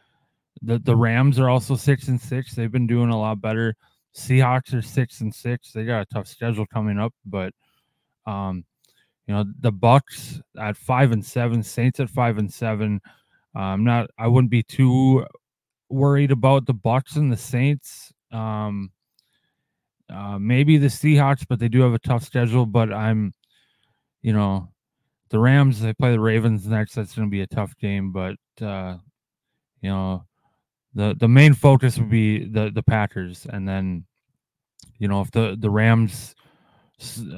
the 0.63 0.79
the 0.79 0.97
Rams 0.97 1.39
are 1.39 1.49
also 1.49 1.77
six 1.77 2.09
and 2.09 2.21
six. 2.21 2.55
They've 2.55 2.73
been 2.73 2.87
doing 2.87 3.11
a 3.11 3.19
lot 3.19 3.41
better. 3.41 3.77
Seahawks 4.15 4.75
are 4.75 4.83
six 4.83 5.21
and 5.21 5.35
six. 5.35 5.73
They 5.73 5.85
got 5.85 6.03
a 6.03 6.07
tough 6.07 6.27
schedule 6.27 6.67
coming 6.67 6.99
up, 6.99 7.13
but 7.25 7.53
um, 8.27 8.65
you 9.27 9.35
know 9.35 9.45
the 9.61 9.73
Bucks 9.73 10.41
at 10.59 10.77
five 10.77 11.13
and 11.13 11.25
seven, 11.25 11.63
Saints 11.63 12.01
at 12.01 12.11
five 12.11 12.39
and 12.39 12.53
seven. 12.53 13.01
I'm 13.55 13.85
not. 13.85 14.11
I 14.19 14.27
wouldn't 14.27 14.51
be 14.51 14.63
too 14.63 15.25
worried 15.89 16.31
about 16.31 16.67
the 16.67 16.75
Bucks 16.75 17.17
and 17.17 17.33
the 17.33 17.37
Saints. 17.37 18.13
Um, 18.33 18.91
uh, 20.09 20.39
maybe 20.39 20.77
the 20.77 20.87
Seahawks, 20.87 21.45
but 21.49 21.59
they 21.59 21.69
do 21.69 21.81
have 21.81 21.95
a 21.95 21.99
tough 21.99 22.23
schedule. 22.25 22.67
But 22.67 22.93
I'm, 22.93 23.33
you 24.23 24.33
know, 24.33 24.73
the 25.31 25.39
Rams. 25.39 25.81
They 25.81 25.93
play 25.95 26.13
the 26.13 26.21
Ravens 26.21 26.67
next. 26.67 26.95
That's 26.95 27.15
going 27.15 27.29
to 27.29 27.31
be 27.31 27.43
a 27.43 27.47
tough 27.47 27.77
game. 27.79 28.13
But 28.13 28.37
uh, 28.61 28.97
you 29.81 29.91
know, 29.91 30.25
the 30.95 31.17
the 31.19 31.29
main 31.29 31.55
focus 31.55 31.99
would 31.99 32.11
be 32.11 32.45
the 32.45 32.71
the 32.71 32.83
Packers, 32.83 33.47
and 33.49 33.69
then, 33.69 34.05
you 34.99 35.09
know, 35.09 35.21
if 35.21 35.31
the 35.31 35.57
the 35.59 35.71
Rams 35.71 36.35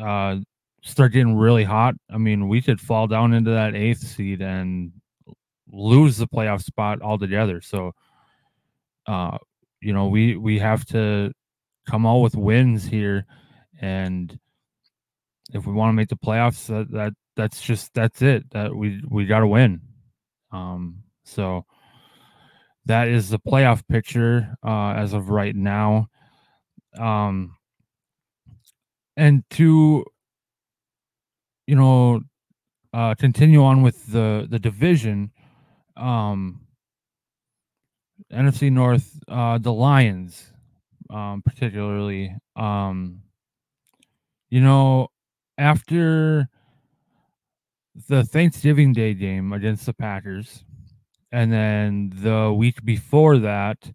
uh, 0.01 0.37
start 0.83 1.13
getting 1.13 1.37
really 1.37 1.65
hot, 1.65 1.95
I 2.11 2.19
mean, 2.19 2.49
we 2.49 2.63
could 2.63 2.81
fall 2.81 3.07
down 3.07 3.35
into 3.35 3.51
that 3.51 3.75
eighth 3.75 4.07
seed 4.07 4.43
and 4.43 4.93
lose 5.71 6.17
the 6.17 6.27
playoff 6.27 6.63
spot 6.63 7.03
altogether. 7.03 7.61
So 7.61 7.93
uh, 9.09 9.39
you 9.81 9.93
know, 9.93 10.07
we 10.07 10.37
we 10.37 10.59
have 10.59 10.85
to 10.87 11.33
come 11.89 12.07
out 12.07 12.19
with 12.19 12.37
wins 12.37 12.85
here, 12.85 13.25
and 13.81 14.39
if 15.53 15.67
we 15.67 15.73
want 15.73 15.89
to 15.89 15.95
make 15.95 16.09
the 16.09 16.17
playoffs, 16.17 16.67
that, 16.67 16.93
that 16.93 17.13
that's 17.35 17.63
just 17.63 17.95
that's 17.95 18.21
it. 18.21 18.51
That 18.51 18.77
we 18.77 19.03
we 19.09 19.25
got 19.25 19.41
to 19.41 19.47
win. 19.47 19.81
Um, 20.53 21.05
so 21.25 21.65
that 22.85 23.09
is 23.09 23.31
the 23.31 23.39
playoff 23.39 23.83
picture 23.89 24.55
uh, 24.63 24.91
as 24.91 25.15
of 25.15 25.31
right 25.31 25.57
now. 25.57 26.09
Um, 26.99 27.57
and 29.17 29.43
to 29.51 30.05
you 31.67 31.77
know 31.77 32.21
uh, 32.93 33.15
continue 33.15 33.65
on 33.65 33.83
with 33.83 34.13
the 34.13 34.47
the 34.51 34.59
division. 34.59 35.33
Um, 35.97 36.68
NFC 38.33 38.71
North, 38.71 39.21
uh, 39.29 39.59
the 39.59 39.73
Lions, 39.73 40.53
um, 41.11 41.43
particularly. 41.43 42.35
Um, 42.57 43.23
you 44.51 44.61
know, 44.61 45.09
after 45.57 46.49
the 48.09 48.25
Thanksgiving 48.25 48.93
Day 48.93 49.15
game 49.15 49.53
against 49.53 49.87
the 49.87 49.93
Packers, 49.93 50.65
and 51.33 51.53
then 51.53 52.13
the 52.15 52.53
week 52.53 52.85
before 52.85 53.39
that, 53.39 53.91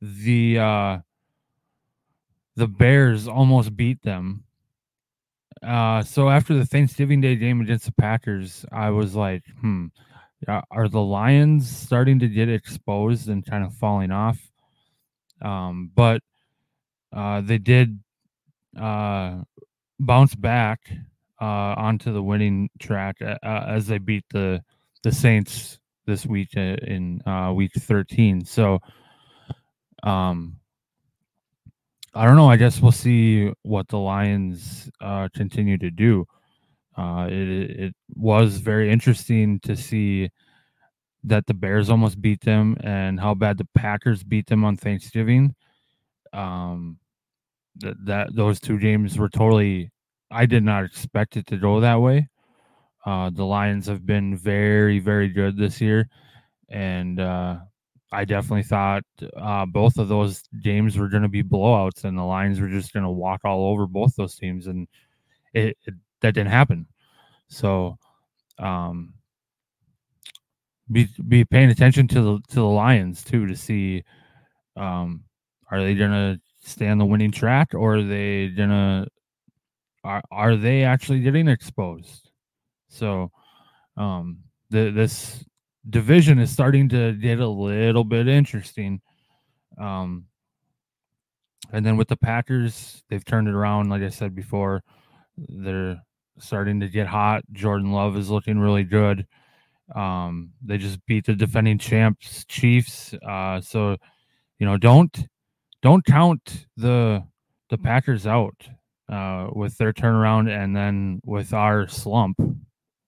the 0.00 0.58
uh, 0.58 0.98
the 2.56 2.66
Bears 2.66 3.28
almost 3.28 3.76
beat 3.76 4.02
them. 4.02 4.44
Uh, 5.62 6.02
so 6.02 6.30
after 6.30 6.54
the 6.54 6.64
Thanksgiving 6.64 7.20
Day 7.20 7.36
game 7.36 7.60
against 7.60 7.86
the 7.86 7.92
Packers, 7.92 8.64
I 8.72 8.90
was 8.90 9.14
like, 9.14 9.42
hmm, 9.60 9.86
are 10.48 10.88
the 10.88 11.00
Lions 11.00 11.68
starting 11.68 12.18
to 12.20 12.28
get 12.28 12.48
exposed 12.48 13.28
and 13.28 13.44
kind 13.44 13.64
of 13.64 13.74
falling 13.74 14.10
off? 14.10 14.38
Um, 15.42 15.90
but 15.94 16.22
uh, 17.12 17.40
they 17.40 17.58
did 17.58 17.98
uh, 18.78 19.40
bounce 19.98 20.34
back 20.34 20.80
uh, 21.40 21.74
onto 21.76 22.12
the 22.12 22.22
winning 22.22 22.70
track 22.78 23.16
uh, 23.22 23.36
uh, 23.42 23.64
as 23.68 23.86
they 23.86 23.98
beat 23.98 24.24
the 24.30 24.62
the 25.02 25.12
Saints 25.12 25.78
this 26.06 26.26
week 26.26 26.50
uh, 26.56 26.76
in 26.86 27.22
week 27.54 27.72
13. 27.74 28.44
So, 28.44 28.80
um, 30.02 30.56
I 32.12 32.26
don't 32.26 32.36
know. 32.36 32.50
I 32.50 32.56
guess 32.56 32.80
we'll 32.80 32.92
see 32.92 33.50
what 33.62 33.88
the 33.88 33.96
Lions 33.96 34.90
continue 35.34 35.78
to 35.78 35.90
do. 35.90 36.26
Uh, 37.00 37.26
it 37.30 37.48
it 37.86 37.94
was 38.14 38.58
very 38.58 38.90
interesting 38.90 39.58
to 39.60 39.74
see 39.74 40.28
that 41.24 41.46
the 41.46 41.54
Bears 41.54 41.88
almost 41.88 42.20
beat 42.20 42.42
them 42.42 42.76
and 42.82 43.18
how 43.18 43.32
bad 43.32 43.56
the 43.56 43.68
Packers 43.74 44.22
beat 44.22 44.46
them 44.46 44.64
on 44.64 44.76
Thanksgiving. 44.76 45.54
Um, 46.34 46.98
that 47.76 47.96
that 48.04 48.36
those 48.36 48.60
two 48.60 48.78
games 48.78 49.16
were 49.16 49.30
totally. 49.30 49.90
I 50.30 50.44
did 50.44 50.62
not 50.62 50.84
expect 50.84 51.38
it 51.38 51.46
to 51.46 51.56
go 51.56 51.80
that 51.80 52.00
way. 52.02 52.28
Uh, 53.06 53.30
the 53.30 53.46
Lions 53.46 53.86
have 53.86 54.04
been 54.04 54.36
very 54.36 54.98
very 54.98 55.28
good 55.28 55.56
this 55.56 55.80
year, 55.80 56.06
and 56.68 57.18
uh, 57.18 57.60
I 58.12 58.26
definitely 58.26 58.64
thought 58.64 59.04
uh, 59.38 59.64
both 59.64 59.96
of 59.96 60.08
those 60.08 60.42
games 60.62 60.98
were 60.98 61.08
going 61.08 61.22
to 61.22 61.30
be 61.30 61.42
blowouts, 61.42 62.04
and 62.04 62.18
the 62.18 62.24
Lions 62.24 62.60
were 62.60 62.68
just 62.68 62.92
going 62.92 63.04
to 63.04 63.10
walk 63.10 63.40
all 63.44 63.68
over 63.72 63.86
both 63.86 64.16
those 64.16 64.34
teams, 64.36 64.66
and 64.66 64.86
it, 65.54 65.78
it 65.86 65.94
that 66.20 66.34
didn't 66.34 66.50
happen. 66.50 66.86
So, 67.48 67.98
um, 68.58 69.14
be 70.90 71.08
be 71.28 71.44
paying 71.44 71.70
attention 71.70 72.08
to 72.08 72.20
the 72.22 72.40
to 72.48 72.54
the 72.56 72.64
Lions 72.64 73.22
too 73.24 73.46
to 73.46 73.56
see, 73.56 74.04
um, 74.76 75.24
are 75.70 75.82
they 75.82 75.94
gonna 75.94 76.40
stay 76.62 76.88
on 76.88 76.98
the 76.98 77.04
winning 77.06 77.30
track 77.30 77.74
or 77.74 77.96
are 77.96 78.02
they 78.02 78.48
gonna 78.48 79.06
are 80.04 80.22
are 80.30 80.56
they 80.56 80.84
actually 80.84 81.20
getting 81.20 81.48
exposed? 81.48 82.30
So, 82.88 83.30
um, 83.96 84.38
the 84.70 84.90
this 84.90 85.44
division 85.88 86.38
is 86.38 86.50
starting 86.50 86.88
to 86.90 87.12
get 87.14 87.40
a 87.40 87.48
little 87.48 88.04
bit 88.04 88.28
interesting. 88.28 89.00
Um, 89.78 90.26
and 91.72 91.84
then 91.86 91.96
with 91.96 92.08
the 92.08 92.16
Packers, 92.16 93.02
they've 93.08 93.24
turned 93.24 93.48
it 93.48 93.54
around. 93.54 93.90
Like 93.90 94.02
I 94.02 94.08
said 94.08 94.34
before, 94.34 94.82
they're 95.36 96.00
starting 96.38 96.80
to 96.80 96.88
get 96.88 97.06
hot. 97.06 97.42
Jordan 97.52 97.92
Love 97.92 98.16
is 98.16 98.30
looking 98.30 98.58
really 98.58 98.84
good. 98.84 99.26
Um, 99.94 100.52
they 100.64 100.78
just 100.78 101.04
beat 101.06 101.26
the 101.26 101.34
defending 101.34 101.78
champs 101.78 102.44
Chiefs. 102.44 103.14
Uh, 103.14 103.60
so 103.60 103.96
you 104.58 104.66
know, 104.66 104.76
don't 104.76 105.26
don't 105.82 106.04
count 106.04 106.66
the 106.76 107.24
the 107.70 107.78
Packers 107.78 108.26
out 108.26 108.68
uh, 109.08 109.48
with 109.52 109.76
their 109.78 109.92
turnaround 109.92 110.48
and 110.48 110.76
then 110.76 111.20
with 111.24 111.52
our 111.52 111.88
slump. 111.88 112.38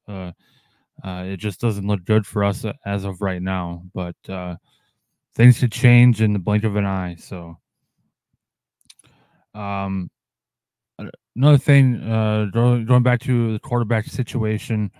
Uh, 0.08 0.32
uh, 1.04 1.24
it 1.26 1.36
just 1.38 1.60
doesn't 1.60 1.86
look 1.86 2.04
good 2.04 2.26
for 2.26 2.44
us 2.44 2.64
as 2.86 3.04
of 3.04 3.20
right 3.20 3.42
now. 3.42 3.82
But 3.94 4.16
uh, 4.28 4.56
things 5.34 5.58
could 5.58 5.72
change 5.72 6.20
in 6.20 6.32
the 6.32 6.38
blink 6.38 6.64
of 6.64 6.76
an 6.76 6.86
eye. 6.86 7.16
So, 7.18 7.58
um, 9.54 10.10
another 11.36 11.58
thing, 11.58 12.02
uh, 12.02 12.46
going 12.52 13.02
back 13.02 13.20
to 13.20 13.54
the 13.54 13.58
quarterback 13.58 14.06
situation, 14.06 14.90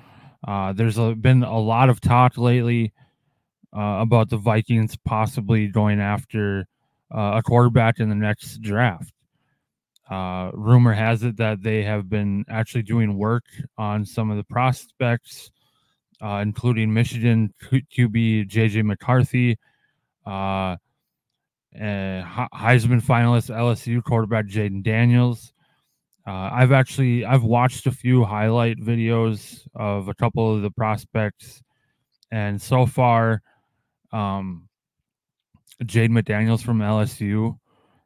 uh, 0.47 0.73
there's 0.73 0.99
a, 0.99 1.15
been 1.15 1.43
a 1.43 1.59
lot 1.59 1.89
of 1.89 2.01
talk 2.01 2.37
lately 2.37 2.93
uh, 3.77 3.99
about 4.01 4.29
the 4.29 4.37
Vikings 4.37 4.97
possibly 5.05 5.69
going 5.69 6.01
after 6.01 6.67
uh, 7.15 7.35
a 7.37 7.43
quarterback 7.43 8.01
in 8.01 8.09
the 8.09 8.15
next 8.15 8.61
draft. 8.61 9.13
Uh, 10.11 10.51
rumor 10.53 10.93
has 10.93 11.23
it 11.23 11.37
that 11.37 11.63
they 11.63 11.83
have 11.83 12.09
been 12.09 12.45
actually 12.49 12.83
doing 12.83 13.17
work 13.17 13.45
on 13.79 14.05
some 14.05 14.31
of 14.31 14.37
the 14.37 14.45
prospects, 14.45 15.51
uh, 16.21 16.41
including 16.43 16.93
Michigan 16.93 17.55
QB 17.63 18.51
JJ 18.51 18.85
McCarthy, 18.85 19.59
Heisman 20.27 21.01
finalist 21.73 23.49
LSU 23.55 24.03
quarterback 24.05 24.47
Jayden 24.47 24.83
Daniels, 24.83 25.52
uh, 26.27 26.51
I've 26.53 26.73
actually 26.73 27.25
I've 27.25 27.43
watched 27.43 27.87
a 27.87 27.93
few 27.93 28.25
highlight 28.25 28.79
videos 28.79 29.67
of 29.75 30.09
a 30.09 30.15
couple 30.15 30.55
of 30.55 30.63
the 30.63 30.71
prospects, 30.71 31.63
and 32.31 32.61
so 32.61 32.87
far, 32.87 33.43
um, 34.13 34.69
Jayden 35.83 36.25
Daniels 36.25 36.63
from 36.63 36.79
LSU 36.79 37.59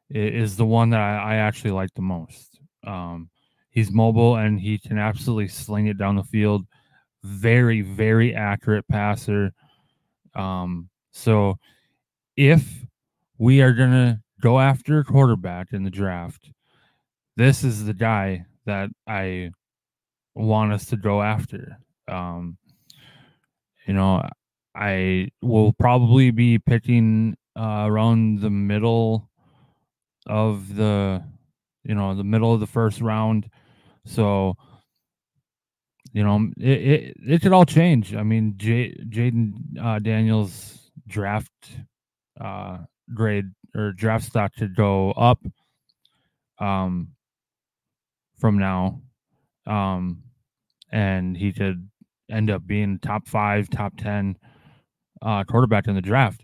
is 0.09 0.55
the 0.57 0.65
one 0.65 0.89
that 0.91 1.01
I, 1.01 1.33
I 1.33 1.35
actually 1.35 1.71
like 1.71 1.93
the 1.93 2.01
most. 2.01 2.59
Um, 2.85 3.29
he's 3.69 3.91
mobile 3.91 4.37
and 4.37 4.59
he 4.59 4.79
can 4.79 4.97
absolutely 4.97 5.49
sling 5.49 5.87
it 5.87 5.97
down 5.97 6.15
the 6.15 6.23
field. 6.23 6.65
Very 7.23 7.81
very 7.81 8.33
accurate 8.33 8.87
passer. 8.87 9.51
Um, 10.33 10.89
so 11.11 11.59
if 12.35 12.85
we 13.37 13.61
are 13.61 13.73
gonna 13.73 14.21
go 14.41 14.59
after 14.59 14.99
a 14.99 15.03
quarterback 15.03 15.71
in 15.71 15.83
the 15.83 15.91
draft 15.91 16.51
this 17.37 17.63
is 17.63 17.85
the 17.85 17.93
guy 17.93 18.45
that 18.65 18.89
I 19.07 19.51
want 20.35 20.73
us 20.73 20.85
to 20.87 20.97
go 20.97 21.21
after. 21.21 21.77
Um, 22.09 22.57
you 23.87 23.93
know, 23.93 24.27
I 24.75 25.29
will 25.41 25.73
probably 25.73 26.31
be 26.31 26.59
picking 26.59 27.37
uh, 27.57 27.85
around 27.87 28.41
the 28.41 28.49
middle 28.49 29.29
of 30.27 30.75
the, 30.75 31.23
you 31.83 31.95
know, 31.95 32.15
the 32.15 32.23
middle 32.23 32.53
of 32.53 32.59
the 32.59 32.67
first 32.67 33.01
round. 33.01 33.49
So, 34.05 34.55
you 36.13 36.23
know, 36.23 36.49
it 36.57 36.67
it, 36.69 37.17
it 37.27 37.41
could 37.41 37.53
all 37.53 37.65
change. 37.65 38.15
I 38.15 38.23
mean, 38.23 38.55
J- 38.57 38.97
Jayden 39.09 39.53
uh, 39.81 39.99
Daniels 39.99 40.91
draft 41.07 41.51
uh, 42.39 42.79
grade 43.13 43.51
or 43.75 43.91
draft 43.93 44.25
stock 44.25 44.53
to 44.55 44.67
go 44.67 45.11
up 45.11 45.39
um, 46.59 47.09
from 48.39 48.57
now, 48.57 49.01
um, 49.65 50.23
and 50.91 51.37
he 51.37 51.51
could 51.51 51.89
end 52.29 52.49
up 52.49 52.65
being 52.65 52.99
top 52.99 53.27
five, 53.27 53.69
top 53.69 53.97
ten 53.97 54.37
uh, 55.21 55.43
quarterback 55.43 55.87
in 55.87 55.95
the 55.95 56.01
draft. 56.01 56.43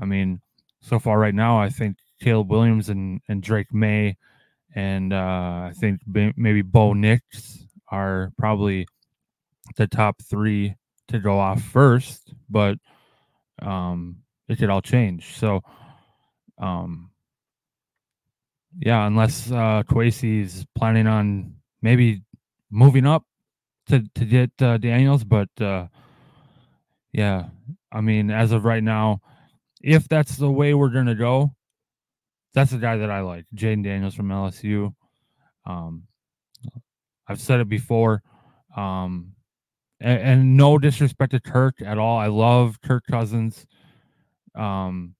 I 0.00 0.04
mean, 0.04 0.40
so 0.80 0.98
far 0.98 1.18
right 1.18 1.34
now, 1.34 1.60
I 1.60 1.68
think 1.68 1.96
Caleb 2.20 2.50
Williams 2.50 2.88
and, 2.88 3.20
and 3.28 3.42
Drake 3.42 3.72
Maye, 3.72 4.16
and 4.74 5.12
uh, 5.12 5.70
I 5.70 5.72
think 5.78 6.00
maybe 6.06 6.62
Bo 6.62 6.92
Nix 6.92 7.66
are 7.88 8.32
probably 8.38 8.86
the 9.76 9.86
top 9.86 10.20
three 10.22 10.74
to 11.08 11.18
go 11.18 11.38
off 11.38 11.62
first, 11.62 12.34
but 12.50 12.78
um, 13.60 14.16
it 14.48 14.58
could 14.58 14.70
all 14.70 14.82
change. 14.82 15.36
So, 15.36 15.60
um, 16.58 17.10
yeah, 18.78 19.06
unless 19.06 19.50
uh, 19.50 19.82
is 19.94 20.66
planning 20.74 21.06
on 21.06 21.54
maybe 21.82 22.22
moving 22.70 23.06
up 23.06 23.24
to 23.88 24.04
to 24.14 24.24
get 24.24 24.50
uh, 24.60 24.78
Daniels, 24.78 25.24
but 25.24 25.48
uh, 25.60 25.86
yeah, 27.12 27.46
I 27.92 28.00
mean, 28.00 28.30
as 28.30 28.52
of 28.52 28.64
right 28.64 28.82
now, 28.82 29.20
if 29.80 30.08
that's 30.08 30.36
the 30.36 30.50
way 30.50 30.74
we're 30.74 30.88
gonna 30.88 31.14
go, 31.14 31.54
that's 32.54 32.70
the 32.70 32.78
guy 32.78 32.96
that 32.96 33.10
I 33.10 33.20
like, 33.20 33.46
Jayden 33.54 33.84
Daniels 33.84 34.14
from 34.14 34.28
LSU. 34.28 34.94
Um, 35.66 36.04
I've 37.28 37.40
said 37.40 37.60
it 37.60 37.68
before, 37.68 38.22
um, 38.76 39.32
and, 40.00 40.20
and, 40.20 40.56
no 40.56 40.76
disrespect 40.76 41.32
to 41.32 41.40
Kirk 41.40 41.76
at 41.84 41.98
all. 41.98 42.18
I 42.18 42.26
love 42.26 42.80
Kirk 42.82 43.04
Cousins, 43.08 43.64
um, 44.56 45.14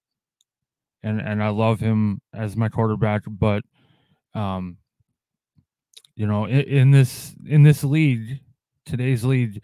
and 1.03 1.21
and 1.21 1.43
I 1.43 1.49
love 1.49 1.81
him 1.81 2.21
as 2.33 2.57
my 2.57 2.69
quarterback. 2.69 3.23
But, 3.27 3.63
um, 4.35 4.79
you 6.15 6.27
know, 6.27 6.45
in, 6.47 6.61
in 6.61 6.91
this 6.91 7.35
in 7.47 7.63
this 7.63 7.85
league, 7.85 8.41
today's 8.87 9.25
league, 9.25 9.63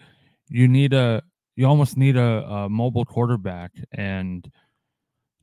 you 0.48 0.68
need 0.68 0.92
a 0.92 1.22
you 1.56 1.66
almost 1.66 1.96
need 1.96 2.16
a, 2.16 2.44
a 2.44 2.68
mobile 2.68 3.04
quarterback, 3.04 3.72
and 3.92 4.50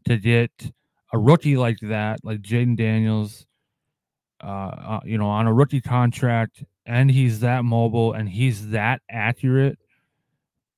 to 0.06 0.18
get 0.18 0.52
a 1.14 1.18
rookie 1.18 1.58
like 1.58 1.80
that, 1.82 2.20
like 2.24 2.42
Jayden 2.42 2.78
Daniels, 2.78 3.46
uh, 4.44 4.48
uh, 4.48 5.00
you 5.06 5.18
know, 5.18 5.28
on 5.28 5.48
a 5.48 5.54
rookie 5.54 5.82
contract, 5.82 6.64
and 6.86 7.10
he's 7.10 7.40
that 7.40 7.66
mobile 7.66 8.14
and 8.14 8.30
he's 8.30 8.70
that 8.70 9.02
accurate. 9.10 9.80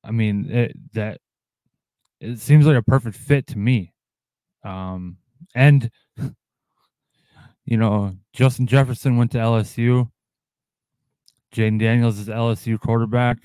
I 0.03 0.11
mean, 0.11 0.49
it, 0.49 0.93
that 0.93 1.19
it 2.19 2.39
seems 2.39 2.65
like 2.65 2.77
a 2.77 2.83
perfect 2.83 3.17
fit 3.17 3.47
to 3.47 3.57
me. 3.57 3.93
Um, 4.63 5.17
and 5.55 5.89
you 7.65 7.77
know, 7.77 8.15
Justin 8.33 8.67
Jefferson 8.67 9.17
went 9.17 9.31
to 9.31 9.37
LSU. 9.37 10.09
Jayden 11.53 11.79
Daniels 11.79 12.19
is 12.19 12.27
LSU 12.27 12.79
quarterback. 12.79 13.37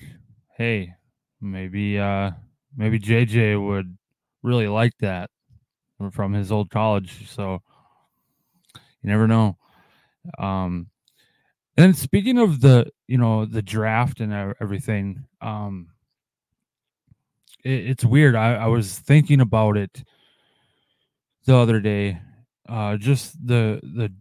Hey, 0.57 0.93
maybe 1.41 1.99
uh 1.99 2.31
maybe 2.75 2.99
JJ 2.99 3.65
would 3.65 3.97
really 4.41 4.67
like 4.67 4.93
that 4.99 5.29
from 6.11 6.33
his 6.33 6.51
old 6.51 6.69
college. 6.69 7.29
So 7.29 7.61
you 8.75 9.09
never 9.09 9.27
know. 9.27 9.57
Um, 10.37 10.87
and 11.75 11.85
then 11.85 11.93
speaking 11.93 12.37
of 12.37 12.61
the, 12.61 12.87
you 13.07 13.17
know, 13.17 13.45
the 13.45 13.61
draft 13.61 14.19
and 14.19 14.55
everything, 14.61 15.25
um, 15.41 15.89
it, 17.63 17.89
it's 17.89 18.05
weird. 18.05 18.35
I, 18.35 18.55
I 18.55 18.67
was 18.67 18.97
thinking 18.99 19.41
about 19.41 19.77
it 19.77 20.03
the 21.45 21.55
other 21.55 21.79
day. 21.79 22.19
Uh, 22.67 22.97
just 22.97 23.35
the 23.45 23.79
the 23.83 24.13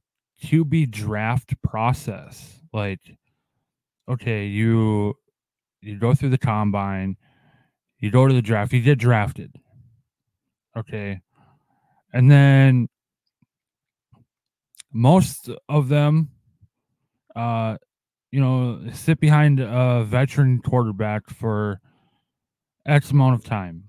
QB 0.44 0.90
draft 0.90 1.54
process. 1.62 2.60
Like, 2.72 3.00
okay, 4.08 4.46
you 4.46 5.14
you 5.80 5.98
go 5.98 6.14
through 6.14 6.30
the 6.30 6.38
combine, 6.38 7.16
you 7.98 8.10
go 8.10 8.26
to 8.26 8.34
the 8.34 8.42
draft, 8.42 8.72
you 8.72 8.80
get 8.80 8.98
drafted. 8.98 9.52
Okay. 10.76 11.20
And 12.12 12.30
then 12.30 12.88
most 14.92 15.48
of 15.68 15.88
them, 15.88 16.30
uh, 17.34 17.78
you 18.30 18.40
know, 18.40 18.80
sit 18.92 19.20
behind 19.20 19.60
a 19.60 20.04
veteran 20.04 20.60
quarterback 20.60 21.28
for 21.28 21.80
X 22.86 23.10
amount 23.10 23.34
of 23.34 23.44
time. 23.44 23.84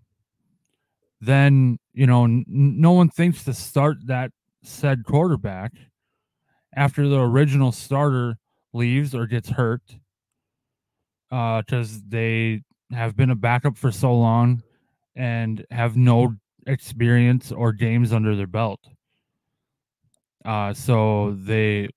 Then, 1.20 1.80
you 1.94 2.08
know, 2.08 2.26
n- 2.26 2.46
no 2.48 2.92
one 2.92 3.10
thinks 3.10 3.44
to 3.46 3.54
start 3.54 3.98
that 4.08 4.32
said 4.64 5.04
quarterback 5.06 5.74
after 6.76 7.08
the 7.08 7.20
original 7.20 7.72
starter 7.72 8.38
leaves 8.74 9.14
or 9.14 9.28
gets 9.28 9.50
hurt 9.50 9.82
because 11.30 11.98
uh, 11.98 12.00
they 12.08 12.62
have 12.92 13.16
been 13.16 13.30
a 13.30 13.36
backup 13.36 13.78
for 13.78 13.92
so 13.92 14.14
long 14.14 14.62
and 15.16 15.66
have 15.72 15.96
no 15.98 16.36
experience 16.68 17.52
or 17.52 17.72
games 17.74 18.14
under 18.14 18.36
their 18.36 18.48
belt. 18.48 18.80
Uh, 20.46 20.74
so 20.74 21.32
they, 21.40 21.88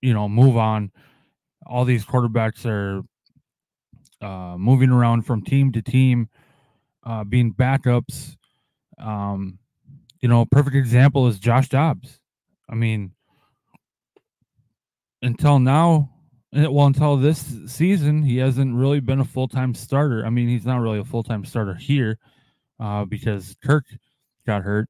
you 0.00 0.12
know, 0.12 0.28
move 0.28 0.56
on. 0.56 0.90
All 1.66 1.84
these 1.84 2.04
quarterbacks 2.04 2.66
are 2.66 3.02
uh, 4.20 4.56
moving 4.58 4.90
around 4.90 5.22
from 5.22 5.42
team 5.42 5.72
to 5.72 5.82
team, 5.82 6.28
uh, 7.04 7.24
being 7.24 7.52
backups. 7.52 8.36
Um, 9.02 9.58
you 10.20 10.28
know, 10.28 10.46
perfect 10.46 10.76
example 10.76 11.26
is 11.26 11.38
Josh 11.38 11.68
Dobbs. 11.68 12.20
I 12.68 12.74
mean, 12.74 13.12
until 15.20 15.58
now, 15.58 16.10
eh, 16.54 16.66
well, 16.66 16.86
until 16.86 17.16
this 17.16 17.54
season, 17.66 18.22
he 18.22 18.38
hasn't 18.38 18.74
really 18.74 19.00
been 19.00 19.20
a 19.20 19.24
full 19.24 19.48
time 19.48 19.74
starter. 19.74 20.24
I 20.24 20.30
mean, 20.30 20.48
he's 20.48 20.64
not 20.64 20.80
really 20.80 21.00
a 21.00 21.04
full 21.04 21.22
time 21.22 21.44
starter 21.44 21.74
here 21.74 22.18
uh, 22.80 23.04
because 23.04 23.56
Kirk 23.64 23.84
got 24.46 24.62
hurt, 24.62 24.88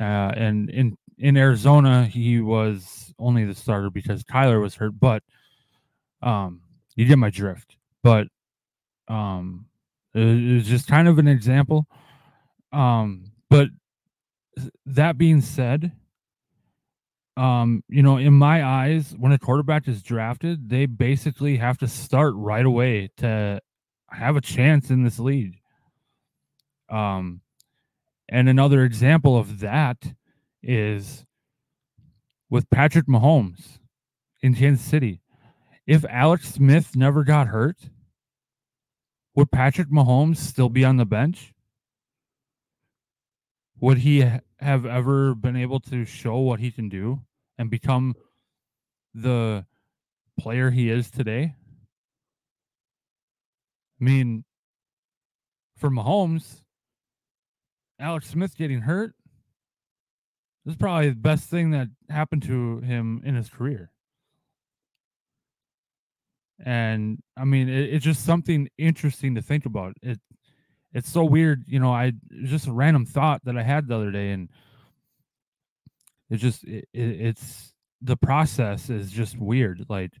uh, 0.00 0.32
and 0.36 0.70
in 0.70 0.96
in 1.18 1.36
Arizona 1.36 2.04
he 2.04 2.40
was 2.40 3.14
only 3.18 3.44
the 3.44 3.54
starter 3.54 3.90
because 3.90 4.22
Kyler 4.24 4.60
was 4.60 4.74
hurt. 4.74 4.98
But 4.98 5.22
um, 6.22 6.60
you 6.96 7.06
get 7.06 7.18
my 7.18 7.30
drift. 7.30 7.76
But 8.02 8.28
um, 9.08 9.66
it, 10.14 10.54
was 10.54 10.66
just 10.66 10.88
kind 10.88 11.08
of 11.08 11.18
an 11.18 11.28
example. 11.28 11.86
Um, 12.72 13.30
but 13.50 13.68
that 14.86 15.18
being 15.18 15.40
said, 15.40 15.92
um, 17.36 17.82
you 17.88 18.02
know, 18.02 18.16
in 18.16 18.34
my 18.34 18.64
eyes, 18.64 19.14
when 19.18 19.32
a 19.32 19.38
quarterback 19.38 19.88
is 19.88 20.02
drafted, 20.02 20.68
they 20.68 20.86
basically 20.86 21.56
have 21.56 21.78
to 21.78 21.88
start 21.88 22.34
right 22.36 22.64
away 22.64 23.10
to 23.16 23.60
have 24.10 24.36
a 24.36 24.40
chance 24.40 24.90
in 24.90 25.02
this 25.02 25.18
league. 25.18 25.58
Um, 26.88 27.40
and 28.28 28.48
another 28.48 28.84
example 28.84 29.36
of 29.36 29.60
that 29.60 30.14
is 30.62 31.24
with 32.48 32.70
Patrick 32.70 33.06
Mahomes 33.06 33.78
in 34.42 34.54
Kansas 34.54 34.86
City. 34.86 35.20
If 35.86 36.04
Alex 36.08 36.54
Smith 36.54 36.94
never 36.94 37.24
got 37.24 37.48
hurt, 37.48 37.76
would 39.34 39.50
Patrick 39.50 39.88
Mahomes 39.88 40.36
still 40.36 40.68
be 40.68 40.84
on 40.84 40.96
the 40.96 41.04
bench? 41.04 41.53
Would 43.84 43.98
he 43.98 44.24
have 44.60 44.86
ever 44.86 45.34
been 45.34 45.56
able 45.56 45.78
to 45.80 46.06
show 46.06 46.38
what 46.38 46.58
he 46.58 46.70
can 46.70 46.88
do 46.88 47.20
and 47.58 47.68
become 47.68 48.14
the 49.12 49.66
player 50.40 50.70
he 50.70 50.88
is 50.88 51.10
today? 51.10 51.54
I 54.00 54.04
mean, 54.04 54.44
for 55.76 55.90
Mahomes, 55.90 56.62
Alex 58.00 58.30
Smith 58.30 58.56
getting 58.56 58.80
hurt 58.80 59.14
this 60.64 60.72
is 60.72 60.78
probably 60.78 61.10
the 61.10 61.16
best 61.16 61.50
thing 61.50 61.72
that 61.72 61.88
happened 62.08 62.42
to 62.44 62.80
him 62.80 63.20
in 63.22 63.34
his 63.34 63.50
career. 63.50 63.90
And 66.64 67.18
I 67.36 67.44
mean, 67.44 67.68
it, 67.68 67.92
it's 67.92 68.04
just 68.06 68.24
something 68.24 68.70
interesting 68.78 69.34
to 69.34 69.42
think 69.42 69.66
about. 69.66 69.94
It 70.00 70.20
it's 70.94 71.10
so 71.10 71.24
weird, 71.24 71.64
you 71.66 71.80
know. 71.80 71.92
I 71.92 72.12
just 72.44 72.68
a 72.68 72.72
random 72.72 73.04
thought 73.04 73.44
that 73.44 73.58
I 73.58 73.62
had 73.62 73.88
the 73.88 73.96
other 73.96 74.12
day, 74.12 74.30
and 74.30 74.48
it's 76.30 76.40
just 76.40 76.62
it, 76.64 76.88
it, 76.92 77.20
it's 77.20 77.72
the 78.00 78.16
process 78.16 78.88
is 78.88 79.10
just 79.10 79.36
weird. 79.36 79.84
Like 79.88 80.12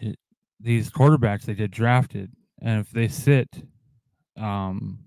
it, 0.00 0.18
these 0.58 0.90
quarterbacks, 0.90 1.42
they 1.42 1.54
get 1.54 1.70
drafted, 1.70 2.32
and 2.62 2.80
if 2.80 2.90
they 2.90 3.06
sit, 3.06 3.48
um, 4.38 5.00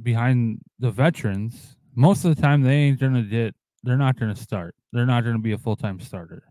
behind 0.00 0.60
the 0.78 0.92
veterans, 0.92 1.76
most 1.96 2.24
of 2.24 2.34
the 2.34 2.40
time 2.40 2.62
they 2.62 2.76
ain't 2.76 3.00
gonna 3.00 3.22
get. 3.22 3.54
They're 3.82 3.98
not 3.98 4.18
gonna 4.18 4.36
start. 4.36 4.74
They're 4.92 5.04
not 5.04 5.24
gonna 5.24 5.40
be 5.40 5.52
a 5.52 5.58
full 5.58 5.76
time 5.76 6.00
starter. 6.00 6.44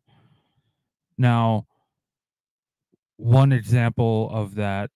Now, 1.18 1.66
one 3.18 3.52
example 3.52 4.30
of 4.32 4.56
that 4.56 4.92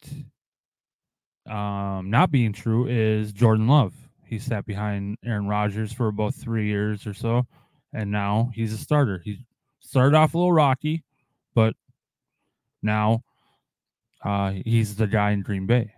um, 1.47 2.09
not 2.09 2.31
being 2.31 2.53
true 2.53 2.87
is 2.87 3.31
Jordan 3.31 3.67
Love. 3.67 3.93
He 4.25 4.39
sat 4.39 4.65
behind 4.65 5.17
Aaron 5.23 5.47
Rodgers 5.47 5.93
for 5.93 6.07
about 6.07 6.35
three 6.35 6.67
years 6.67 7.07
or 7.07 7.13
so, 7.13 7.45
and 7.93 8.11
now 8.11 8.51
he's 8.53 8.73
a 8.73 8.77
starter. 8.77 9.21
He 9.23 9.39
started 9.79 10.15
off 10.17 10.33
a 10.33 10.37
little 10.37 10.51
rocky, 10.51 11.03
but 11.55 11.73
now 12.81 13.23
uh, 14.23 14.53
he's 14.65 14.95
the 14.95 15.07
guy 15.07 15.31
in 15.31 15.41
Green 15.41 15.65
Bay. 15.65 15.93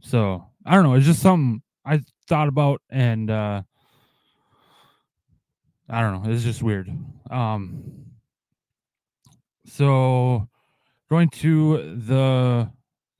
So 0.00 0.46
I 0.64 0.74
don't 0.74 0.84
know. 0.84 0.94
It's 0.94 1.06
just 1.06 1.20
something 1.20 1.62
I 1.84 2.00
thought 2.26 2.48
about, 2.48 2.80
and 2.90 3.30
uh, 3.30 3.62
I 5.88 6.00
don't 6.00 6.22
know. 6.22 6.32
It's 6.32 6.44
just 6.44 6.62
weird. 6.62 6.90
Um, 7.30 8.06
so 9.66 10.48
going 11.10 11.28
to 11.28 11.96
the 11.96 12.70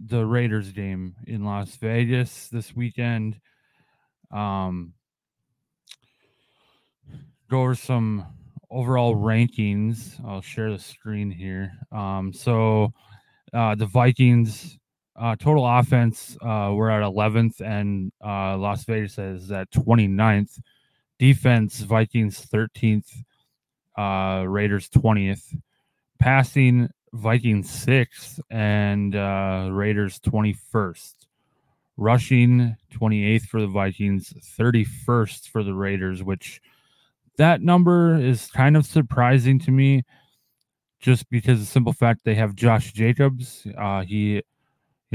the 0.06 0.24
Raiders 0.24 0.72
game 0.72 1.14
in 1.26 1.44
Las 1.44 1.76
Vegas 1.76 2.48
this 2.48 2.74
weekend. 2.74 3.40
Um, 4.30 4.94
go 7.48 7.62
over 7.62 7.74
some 7.74 8.26
overall 8.70 9.14
rankings. 9.14 10.24
I'll 10.26 10.40
share 10.40 10.70
the 10.70 10.78
screen 10.78 11.30
here. 11.30 11.72
Um, 11.92 12.32
so 12.32 12.92
uh, 13.52 13.74
the 13.74 13.86
Vikings 13.86 14.78
uh, 15.16 15.36
total 15.36 15.66
offense, 15.66 16.36
uh, 16.40 16.72
we're 16.74 16.88
at 16.90 17.02
11th, 17.02 17.60
and 17.60 18.10
uh, 18.24 18.56
Las 18.56 18.84
Vegas 18.84 19.18
is 19.18 19.50
at 19.50 19.70
29th. 19.70 20.60
Defense, 21.18 21.80
Vikings 21.80 22.46
13th, 22.46 23.06
uh, 23.98 24.44
Raiders 24.48 24.88
20th. 24.88 25.54
Passing, 26.18 26.88
Vikings 27.12 27.68
6th, 27.86 28.40
and 28.50 29.14
uh, 29.16 29.68
Raiders 29.70 30.18
21st. 30.20 31.14
Rushing, 31.96 32.76
28th 32.94 33.42
for 33.42 33.60
the 33.60 33.66
Vikings, 33.66 34.32
31st 34.58 35.48
for 35.48 35.62
the 35.62 35.74
Raiders, 35.74 36.22
which 36.22 36.62
that 37.36 37.60
number 37.60 38.16
is 38.16 38.50
kind 38.50 38.76
of 38.76 38.86
surprising 38.86 39.58
to 39.60 39.70
me 39.70 40.02
just 41.00 41.28
because 41.30 41.58
the 41.60 41.66
simple 41.66 41.92
fact 41.92 42.20
they 42.24 42.34
have 42.34 42.54
Josh 42.54 42.92
Jacobs. 42.92 43.66
Uh, 43.76 44.02
he, 44.02 44.34
you 44.34 44.42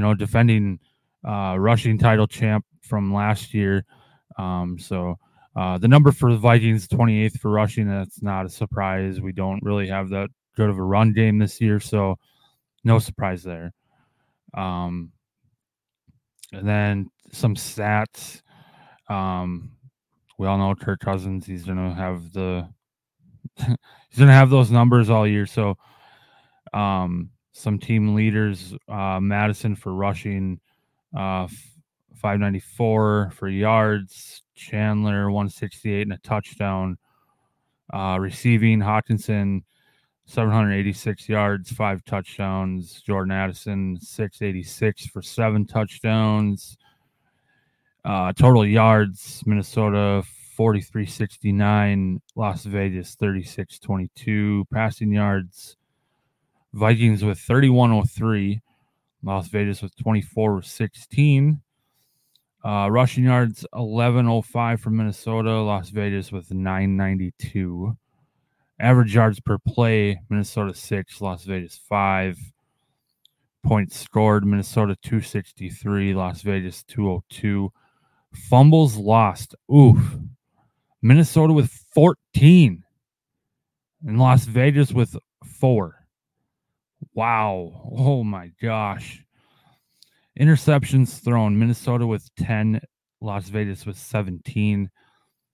know, 0.03 0.13
defending 0.13 0.79
uh, 1.27 1.55
rushing 1.57 1.97
title 1.97 2.27
champ 2.27 2.65
from 2.81 3.13
last 3.13 3.53
year. 3.53 3.85
Um, 4.37 4.77
so 4.77 5.15
uh, 5.55 5.77
the 5.77 5.87
number 5.87 6.11
for 6.11 6.31
the 6.31 6.37
Vikings, 6.37 6.87
28th 6.87 7.39
for 7.39 7.51
rushing, 7.51 7.87
that's 7.87 8.21
not 8.21 8.45
a 8.45 8.49
surprise. 8.49 9.21
We 9.21 9.31
don't 9.31 9.63
really 9.63 9.87
have 9.87 10.09
that 10.09 10.29
good 10.55 10.69
of 10.69 10.77
a 10.77 10.83
run 10.83 11.13
game 11.13 11.39
this 11.39 11.61
year, 11.61 11.79
so 11.79 12.17
no 12.83 12.99
surprise 12.99 13.43
there. 13.43 13.73
Um, 14.53 15.11
and 16.53 16.67
then 16.67 17.09
some 17.31 17.55
stats. 17.55 18.41
Um, 19.09 19.71
we 20.37 20.47
all 20.47 20.57
know 20.57 20.75
Kirk 20.75 20.99
Cousins. 20.99 21.45
He's 21.45 21.65
gonna 21.65 21.93
have 21.93 22.31
the 22.31 22.67
he's 23.57 24.19
gonna 24.19 24.33
have 24.33 24.49
those 24.49 24.71
numbers 24.71 25.09
all 25.09 25.27
year. 25.27 25.45
So, 25.45 25.77
um, 26.73 27.29
some 27.53 27.79
team 27.79 28.15
leaders: 28.15 28.73
uh, 28.89 29.19
Mattison 29.19 29.75
for 29.75 29.93
rushing, 29.93 30.59
uh, 31.15 31.47
594 32.15 33.31
for 33.35 33.49
yards, 33.49 34.41
Chandler 34.55 35.31
168 35.31 36.01
and 36.03 36.13
a 36.13 36.17
touchdown. 36.19 36.97
Uh, 37.93 38.17
receiving 38.19 38.79
Hockenson 38.79 39.61
786 40.25 41.29
yards, 41.29 41.71
five 41.71 42.03
touchdowns. 42.03 43.01
Jordan 43.01 43.31
Addison 43.31 43.97
686 43.99 45.07
for 45.07 45.21
seven 45.21 45.65
touchdowns. 45.65 46.77
Uh, 48.03 48.33
total 48.33 48.65
yards, 48.65 49.43
Minnesota 49.45 50.23
4369, 50.55 52.21
Las 52.35 52.63
Vegas 52.63 53.15
3622. 53.15 54.65
Passing 54.71 55.11
yards, 55.11 55.77
Vikings 56.73 57.23
with 57.23 57.39
3103, 57.39 58.61
Las 59.23 59.47
Vegas 59.47 59.81
with 59.81 59.95
2416. 59.95 61.61
Uh, 62.63 62.89
rushing 62.89 63.25
yards 63.25 63.65
1105 63.73 64.81
for 64.81 64.89
Minnesota, 64.89 65.61
Las 65.61 65.89
Vegas 65.89 66.31
with 66.31 66.51
992. 66.51 67.95
Average 68.79 69.15
yards 69.15 69.39
per 69.39 69.57
play, 69.57 70.19
Minnesota 70.29 70.73
6, 70.73 71.21
Las 71.21 71.43
Vegas 71.43 71.79
5. 71.87 72.37
Points 73.63 73.99
scored, 73.99 74.45
Minnesota 74.45 74.95
263, 75.01 76.13
Las 76.13 76.41
Vegas 76.41 76.83
202. 76.83 77.71
Fumbles 78.49 78.97
lost. 78.97 79.55
Oof. 79.73 80.17
Minnesota 81.01 81.53
with 81.53 81.71
14 81.93 82.83
and 84.05 84.19
Las 84.19 84.45
Vegas 84.45 84.91
with 84.91 85.15
4. 85.45 85.95
Wow. 87.13 87.91
Oh 87.97 88.23
my 88.23 88.51
gosh. 88.61 89.23
Interceptions 90.39 91.23
thrown. 91.23 91.57
Minnesota 91.57 92.05
with 92.05 92.29
10, 92.35 92.81
Las 93.21 93.47
Vegas 93.49 93.85
with 93.85 93.97
17. 93.97 94.89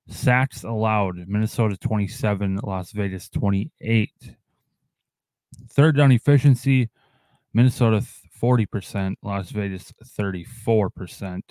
Sacks 0.07 0.63
allowed. 0.63 1.27
Minnesota 1.27 1.77
27, 1.77 2.59
Las 2.63 2.91
Vegas 2.91 3.29
28. 3.29 4.11
Third 5.69 5.97
down 5.97 6.11
efficiency. 6.11 6.89
Minnesota 7.53 8.03
40%, 8.41 9.15
Las 9.21 9.51
Vegas 9.51 9.93
34%. 10.03 11.41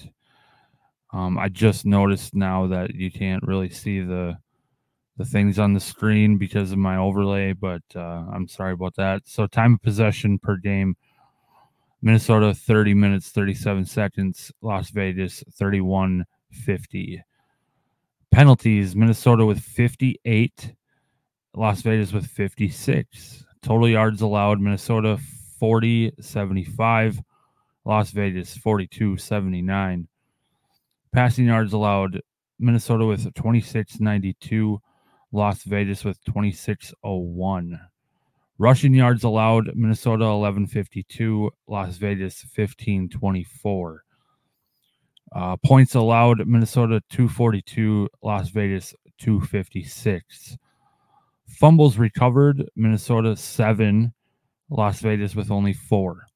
Um, 1.12 1.38
I 1.38 1.48
just 1.48 1.84
noticed 1.84 2.34
now 2.34 2.66
that 2.68 2.94
you 2.94 3.10
can't 3.10 3.42
really 3.42 3.70
see 3.70 4.00
the 4.00 4.38
the 5.16 5.24
things 5.26 5.58
on 5.58 5.74
the 5.74 5.80
screen 5.80 6.38
because 6.38 6.72
of 6.72 6.78
my 6.78 6.96
overlay, 6.96 7.52
but 7.52 7.82
uh, 7.94 8.24
I'm 8.32 8.48
sorry 8.48 8.72
about 8.72 8.96
that. 8.96 9.22
So 9.26 9.46
time 9.46 9.74
of 9.74 9.82
possession 9.82 10.38
per 10.38 10.56
game: 10.56 10.96
Minnesota 12.00 12.54
30 12.54 12.94
minutes 12.94 13.28
37 13.28 13.84
seconds, 13.84 14.52
Las 14.62 14.90
Vegas 14.90 15.44
31 15.52 16.24
50. 16.52 17.22
Penalties: 18.30 18.94
Minnesota 18.94 19.44
with 19.44 19.60
58, 19.60 20.74
Las 21.54 21.82
Vegas 21.82 22.12
with 22.12 22.26
56. 22.26 23.44
Total 23.60 23.88
yards 23.88 24.20
allowed: 24.20 24.60
Minnesota 24.60 25.18
40 25.58 26.12
75, 26.20 27.20
Las 27.84 28.12
Vegas 28.12 28.56
42 28.56 29.16
79. 29.16 30.06
Passing 31.12 31.46
yards 31.46 31.72
allowed 31.72 32.20
Minnesota 32.60 33.04
with 33.04 33.24
2692, 33.34 34.80
Las 35.32 35.64
Vegas 35.64 36.04
with 36.04 36.22
2601. 36.24 37.80
Rushing 38.58 38.94
yards 38.94 39.24
allowed 39.24 39.70
Minnesota 39.74 40.26
1152, 40.26 41.50
Las 41.66 41.96
Vegas 41.96 42.44
1524. 42.54 44.04
Uh, 45.34 45.56
points 45.64 45.94
allowed 45.94 46.46
Minnesota 46.46 47.00
242, 47.10 48.08
Las 48.22 48.48
Vegas 48.48 48.94
256. 49.18 50.56
Fumbles 51.46 51.98
recovered 51.98 52.68
Minnesota 52.74 53.36
7, 53.36 54.12
Las 54.70 55.00
Vegas 55.00 55.36
with 55.36 55.50
only 55.50 55.72
4. 55.72 56.26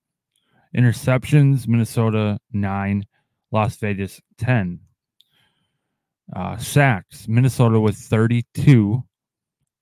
Interceptions 0.76 1.66
Minnesota 1.66 2.38
9, 2.52 3.04
Las 3.50 3.76
Vegas 3.76 4.20
10. 4.38 4.80
Uh, 6.34 6.56
sacks, 6.56 7.28
Minnesota 7.28 7.78
with 7.78 7.96
32, 7.96 9.02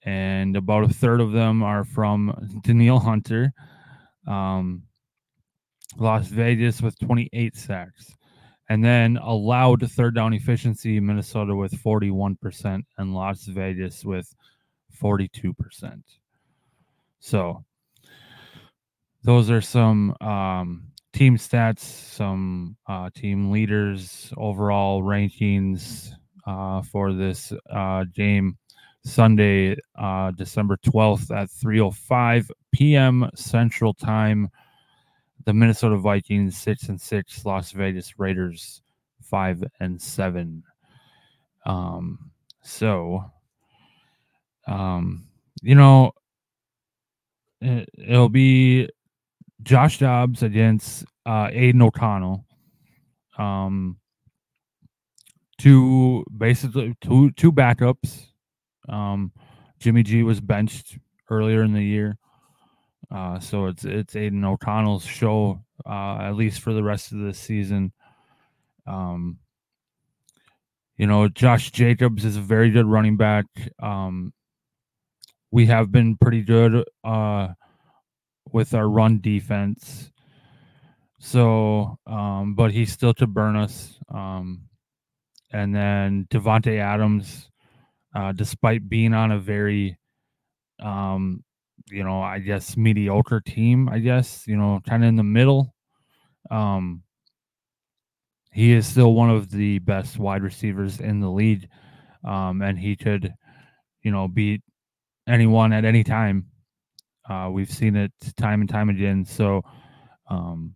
and 0.04 0.56
about 0.56 0.84
a 0.84 0.88
third 0.88 1.20
of 1.20 1.32
them 1.32 1.62
are 1.62 1.84
from 1.84 2.60
Danielle 2.62 2.98
Hunter. 2.98 3.52
Um, 4.26 4.82
Las 5.98 6.26
Vegas 6.28 6.80
with 6.80 6.98
28 6.98 7.56
sacks. 7.56 8.14
And 8.68 8.84
then 8.84 9.18
allowed 9.18 9.90
third 9.90 10.14
down 10.14 10.32
efficiency, 10.32 10.98
Minnesota 11.00 11.54
with 11.54 11.72
41%, 11.72 12.82
and 12.96 13.14
Las 13.14 13.44
Vegas 13.44 14.04
with 14.04 14.34
42%. 15.02 16.02
So 17.20 17.64
those 19.22 19.50
are 19.50 19.60
some 19.60 20.16
um, 20.20 20.92
team 21.12 21.36
stats, 21.36 21.80
some 21.80 22.76
uh, 22.86 23.10
team 23.14 23.50
leaders, 23.50 24.32
overall 24.36 25.02
rankings 25.02 26.12
uh, 26.46 26.82
for 26.82 27.12
this 27.12 27.52
uh, 27.70 28.04
game 28.14 28.56
Sunday, 29.04 29.76
uh, 29.98 30.30
December 30.32 30.76
12th 30.78 31.34
at 31.34 31.48
3:05 31.48 32.50
p.m. 32.72 33.28
Central 33.34 33.94
Time. 33.94 34.48
The 35.44 35.52
Minnesota 35.52 35.96
Vikings 35.96 36.56
six 36.56 36.88
and 36.88 37.00
six, 37.00 37.44
Las 37.44 37.72
Vegas 37.72 38.18
Raiders 38.18 38.82
five 39.22 39.64
and 39.80 40.00
seven. 40.00 40.62
Um, 41.66 42.30
so, 42.62 43.24
um, 44.66 45.26
you 45.62 45.74
know, 45.74 46.12
it, 47.60 47.88
it'll 47.96 48.28
be 48.28 48.88
Josh 49.62 49.98
Dobbs 49.98 50.42
against 50.42 51.04
uh, 51.26 51.48
Aidan 51.52 51.82
O'Connell. 51.82 52.44
Um, 53.38 53.98
two 55.58 56.24
basically 56.36 56.94
two 57.00 57.30
two 57.32 57.52
backups. 57.52 58.26
Um, 58.88 59.32
Jimmy 59.78 60.02
G 60.02 60.22
was 60.22 60.40
benched 60.40 60.98
earlier 61.30 61.62
in 61.62 61.72
the 61.72 61.82
year, 61.82 62.18
uh, 63.12 63.38
so 63.38 63.66
it's 63.66 63.84
it's 63.84 64.16
Aidan 64.16 64.44
O'Connell's 64.44 65.04
show 65.04 65.62
uh, 65.84 66.18
at 66.20 66.34
least 66.34 66.60
for 66.60 66.72
the 66.72 66.82
rest 66.82 67.12
of 67.12 67.18
the 67.18 67.34
season. 67.34 67.92
Um, 68.86 69.38
you 70.96 71.06
know, 71.06 71.28
Josh 71.28 71.70
Jacobs 71.70 72.24
is 72.24 72.36
a 72.36 72.40
very 72.40 72.70
good 72.70 72.86
running 72.86 73.16
back. 73.16 73.46
Um, 73.82 74.32
we 75.50 75.66
have 75.66 75.90
been 75.92 76.16
pretty 76.16 76.42
good 76.42 76.84
uh, 77.04 77.48
with 78.50 78.74
our 78.74 78.88
run 78.88 79.20
defense. 79.20 80.10
So, 81.18 81.98
um, 82.06 82.54
but 82.54 82.72
he's 82.72 82.92
still 82.92 83.14
to 83.14 83.26
burn 83.26 83.56
us. 83.56 83.98
Um, 84.12 84.68
and 85.52 85.74
then 85.74 86.26
Davante 86.30 86.78
Adams, 86.78 87.50
uh, 88.14 88.32
despite 88.32 88.88
being 88.88 89.14
on 89.14 89.30
a 89.30 89.38
very, 89.38 89.98
um, 90.80 91.44
you 91.90 92.04
know, 92.04 92.22
I 92.22 92.38
guess 92.38 92.76
mediocre 92.76 93.40
team, 93.40 93.88
I 93.88 93.98
guess 93.98 94.46
you 94.46 94.56
know, 94.56 94.80
kind 94.86 95.02
of 95.02 95.08
in 95.08 95.16
the 95.16 95.22
middle. 95.22 95.74
Um, 96.50 97.02
he 98.52 98.72
is 98.72 98.86
still 98.86 99.14
one 99.14 99.30
of 99.30 99.50
the 99.50 99.78
best 99.78 100.18
wide 100.18 100.42
receivers 100.42 101.00
in 101.00 101.20
the 101.20 101.30
league, 101.30 101.68
um, 102.24 102.60
and 102.60 102.78
he 102.78 102.96
could, 102.96 103.32
you 104.02 104.10
know, 104.10 104.28
beat 104.28 104.60
anyone 105.26 105.72
at 105.72 105.84
any 105.84 106.04
time. 106.04 106.46
Uh, 107.28 107.48
we've 107.50 107.70
seen 107.70 107.96
it 107.96 108.12
time 108.36 108.60
and 108.60 108.68
time 108.68 108.90
again. 108.90 109.24
So, 109.24 109.62
um, 110.28 110.74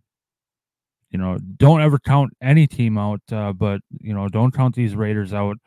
you 1.11 1.19
know, 1.19 1.37
don't 1.57 1.81
ever 1.81 1.99
count 1.99 2.33
any 2.41 2.67
team 2.67 2.97
out, 2.97 3.21
uh, 3.31 3.53
but 3.53 3.81
you 4.01 4.13
know, 4.13 4.27
don't 4.27 4.53
count 4.53 4.75
these 4.75 4.95
Raiders 4.95 5.33
out. 5.33 5.57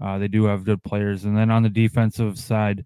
Uh, 0.00 0.18
they 0.18 0.28
do 0.28 0.44
have 0.44 0.64
good 0.64 0.82
players, 0.84 1.24
and 1.24 1.36
then 1.36 1.50
on 1.50 1.62
the 1.62 1.68
defensive 1.68 2.38
side, 2.38 2.84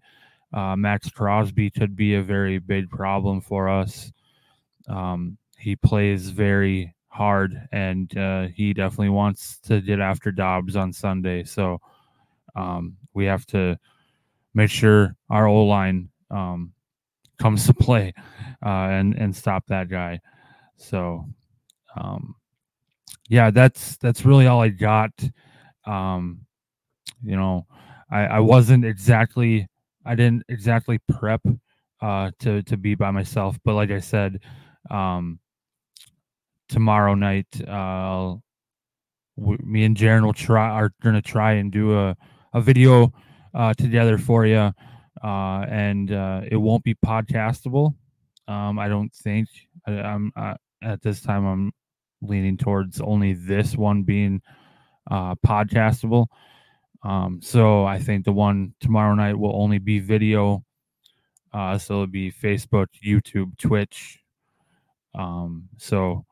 uh, 0.53 0.75
Maxx 0.75 1.09
Crosby 1.09 1.69
could 1.69 1.95
be 1.95 2.15
a 2.15 2.21
very 2.21 2.59
big 2.59 2.89
problem 2.89 3.41
for 3.41 3.67
us. 3.67 4.11
Um, 4.87 5.37
he 5.57 5.75
plays 5.75 6.29
very 6.29 6.93
hard, 7.07 7.67
and 7.71 8.15
uh, 8.17 8.47
he 8.47 8.73
definitely 8.73 9.09
wants 9.09 9.59
to 9.61 9.81
get 9.81 9.99
after 9.99 10.31
Dobbs 10.31 10.75
on 10.75 10.93
Sunday. 10.93 11.43
So 11.43 11.79
um, 12.55 12.97
we 13.13 13.25
have 13.25 13.45
to 13.47 13.79
make 14.53 14.69
sure 14.69 15.15
our 15.29 15.47
O 15.47 15.63
line 15.65 16.09
um, 16.29 16.73
comes 17.39 17.65
to 17.65 17.73
play 17.73 18.13
uh, 18.65 18.87
and 18.89 19.15
and 19.15 19.35
stop 19.35 19.65
that 19.67 19.89
guy. 19.89 20.19
So 20.75 21.25
um, 21.95 22.35
yeah, 23.29 23.51
that's 23.51 23.97
that's 23.97 24.25
really 24.25 24.47
all 24.47 24.61
I 24.61 24.69
got. 24.69 25.11
Um, 25.85 26.41
you 27.23 27.35
know, 27.35 27.65
I, 28.11 28.25
I 28.25 28.39
wasn't 28.39 28.85
exactly 28.85 29.67
I 30.05 30.15
didn't 30.15 30.43
exactly 30.49 30.99
prep 31.09 31.41
uh, 32.01 32.31
to 32.39 32.61
to 32.63 32.77
be 32.77 32.95
by 32.95 33.11
myself, 33.11 33.57
but 33.63 33.75
like 33.75 33.91
I 33.91 33.99
said, 33.99 34.39
um, 34.89 35.39
tomorrow 36.69 37.15
night, 37.15 37.47
uh, 37.67 38.35
me 39.37 39.85
and 39.85 39.95
Jaron 39.95 40.25
will 40.25 40.33
try 40.33 40.69
are 40.69 40.91
gonna 41.01 41.21
try 41.21 41.53
and 41.53 41.71
do 41.71 41.97
a 41.97 42.15
a 42.53 42.61
video 42.61 43.11
uh, 43.53 43.73
together 43.73 44.17
for 44.17 44.45
you, 44.45 44.71
uh, 45.23 45.65
and 45.69 46.11
uh, 46.11 46.41
it 46.49 46.57
won't 46.57 46.83
be 46.83 46.95
podcastable. 46.95 47.95
Um, 48.47 48.77
I 48.77 48.87
don't 48.89 49.13
think 49.13 49.47
I, 49.87 49.91
am 49.93 50.31
at 50.81 51.01
this 51.01 51.21
time. 51.21 51.45
I'm 51.45 51.71
leaning 52.21 52.57
towards 52.57 53.01
only 53.01 53.33
this 53.33 53.75
one 53.75 54.03
being 54.03 54.41
uh, 55.09 55.35
podcastable. 55.35 56.27
Um, 57.03 57.41
so 57.41 57.85
I 57.85 57.99
think 57.99 58.23
the 58.23 58.31
one 58.31 58.73
tomorrow 58.79 59.13
night 59.13 59.37
will 59.37 59.55
only 59.61 59.77
be 59.77 59.99
video. 59.99 60.63
Uh, 61.53 61.77
so 61.77 61.95
it'll 61.95 62.07
be 62.07 62.31
Facebook, 62.31 62.87
YouTube, 63.03 63.57
Twitch. 63.57 64.19
Um, 65.13 65.69
so 65.77 66.25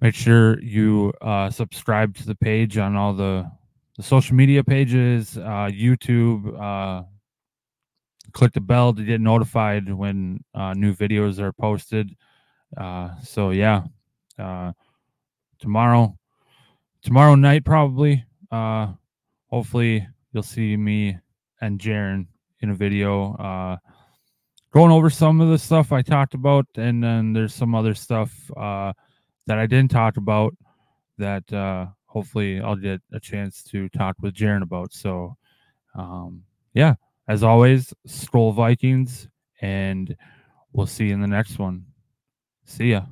make 0.00 0.14
sure 0.14 0.60
you 0.60 1.12
uh, 1.20 1.50
subscribe 1.50 2.16
to 2.16 2.26
the 2.26 2.34
page 2.34 2.78
on 2.78 2.96
all 2.96 3.12
the, 3.12 3.48
the 3.96 4.02
social 4.02 4.34
media 4.34 4.64
pages, 4.64 5.36
uh, 5.36 5.68
YouTube. 5.70 6.60
Uh, 6.60 7.04
click 8.32 8.52
the 8.54 8.60
bell 8.60 8.94
to 8.94 9.04
get 9.04 9.20
notified 9.20 9.92
when 9.92 10.42
uh, 10.54 10.72
new 10.72 10.94
videos 10.94 11.38
are 11.38 11.52
posted. 11.52 12.16
Uh, 12.76 13.10
so 13.22 13.50
yeah, 13.50 13.84
tomorrow, 15.60 16.16
tomorrow 17.02 17.34
night 17.34 17.64
probably. 17.64 18.24
Hopefully 19.52 20.08
you'll 20.32 20.42
see 20.42 20.78
me 20.78 21.18
and 21.60 21.78
Jaron 21.78 22.26
in 22.60 22.70
a 22.70 22.74
video 22.74 23.34
uh, 23.34 23.76
going 24.72 24.90
over 24.90 25.10
some 25.10 25.42
of 25.42 25.50
the 25.50 25.58
stuff 25.58 25.92
I 25.92 26.00
talked 26.00 26.32
about, 26.32 26.64
and 26.76 27.04
then 27.04 27.34
there's 27.34 27.54
some 27.54 27.74
other 27.74 27.92
stuff 27.92 28.32
uh, 28.56 28.94
that 29.46 29.58
I 29.58 29.66
didn't 29.66 29.90
talk 29.90 30.16
about 30.16 30.56
that 31.18 31.52
uh, 31.52 31.88
hopefully 32.06 32.62
I'll 32.62 32.76
get 32.76 33.02
a 33.12 33.20
chance 33.20 33.62
to 33.64 33.90
talk 33.90 34.16
with 34.22 34.34
Jaron 34.34 34.62
about. 34.62 34.94
So, 34.94 35.36
um, 35.94 36.44
yeah, 36.72 36.94
as 37.28 37.42
always, 37.42 37.92
Skol 38.08 38.54
Vikings, 38.54 39.28
and 39.60 40.16
we'll 40.72 40.86
see 40.86 41.08
you 41.08 41.14
in 41.14 41.20
the 41.20 41.26
next 41.26 41.58
one. 41.58 41.84
See 42.64 42.92
ya. 42.92 43.02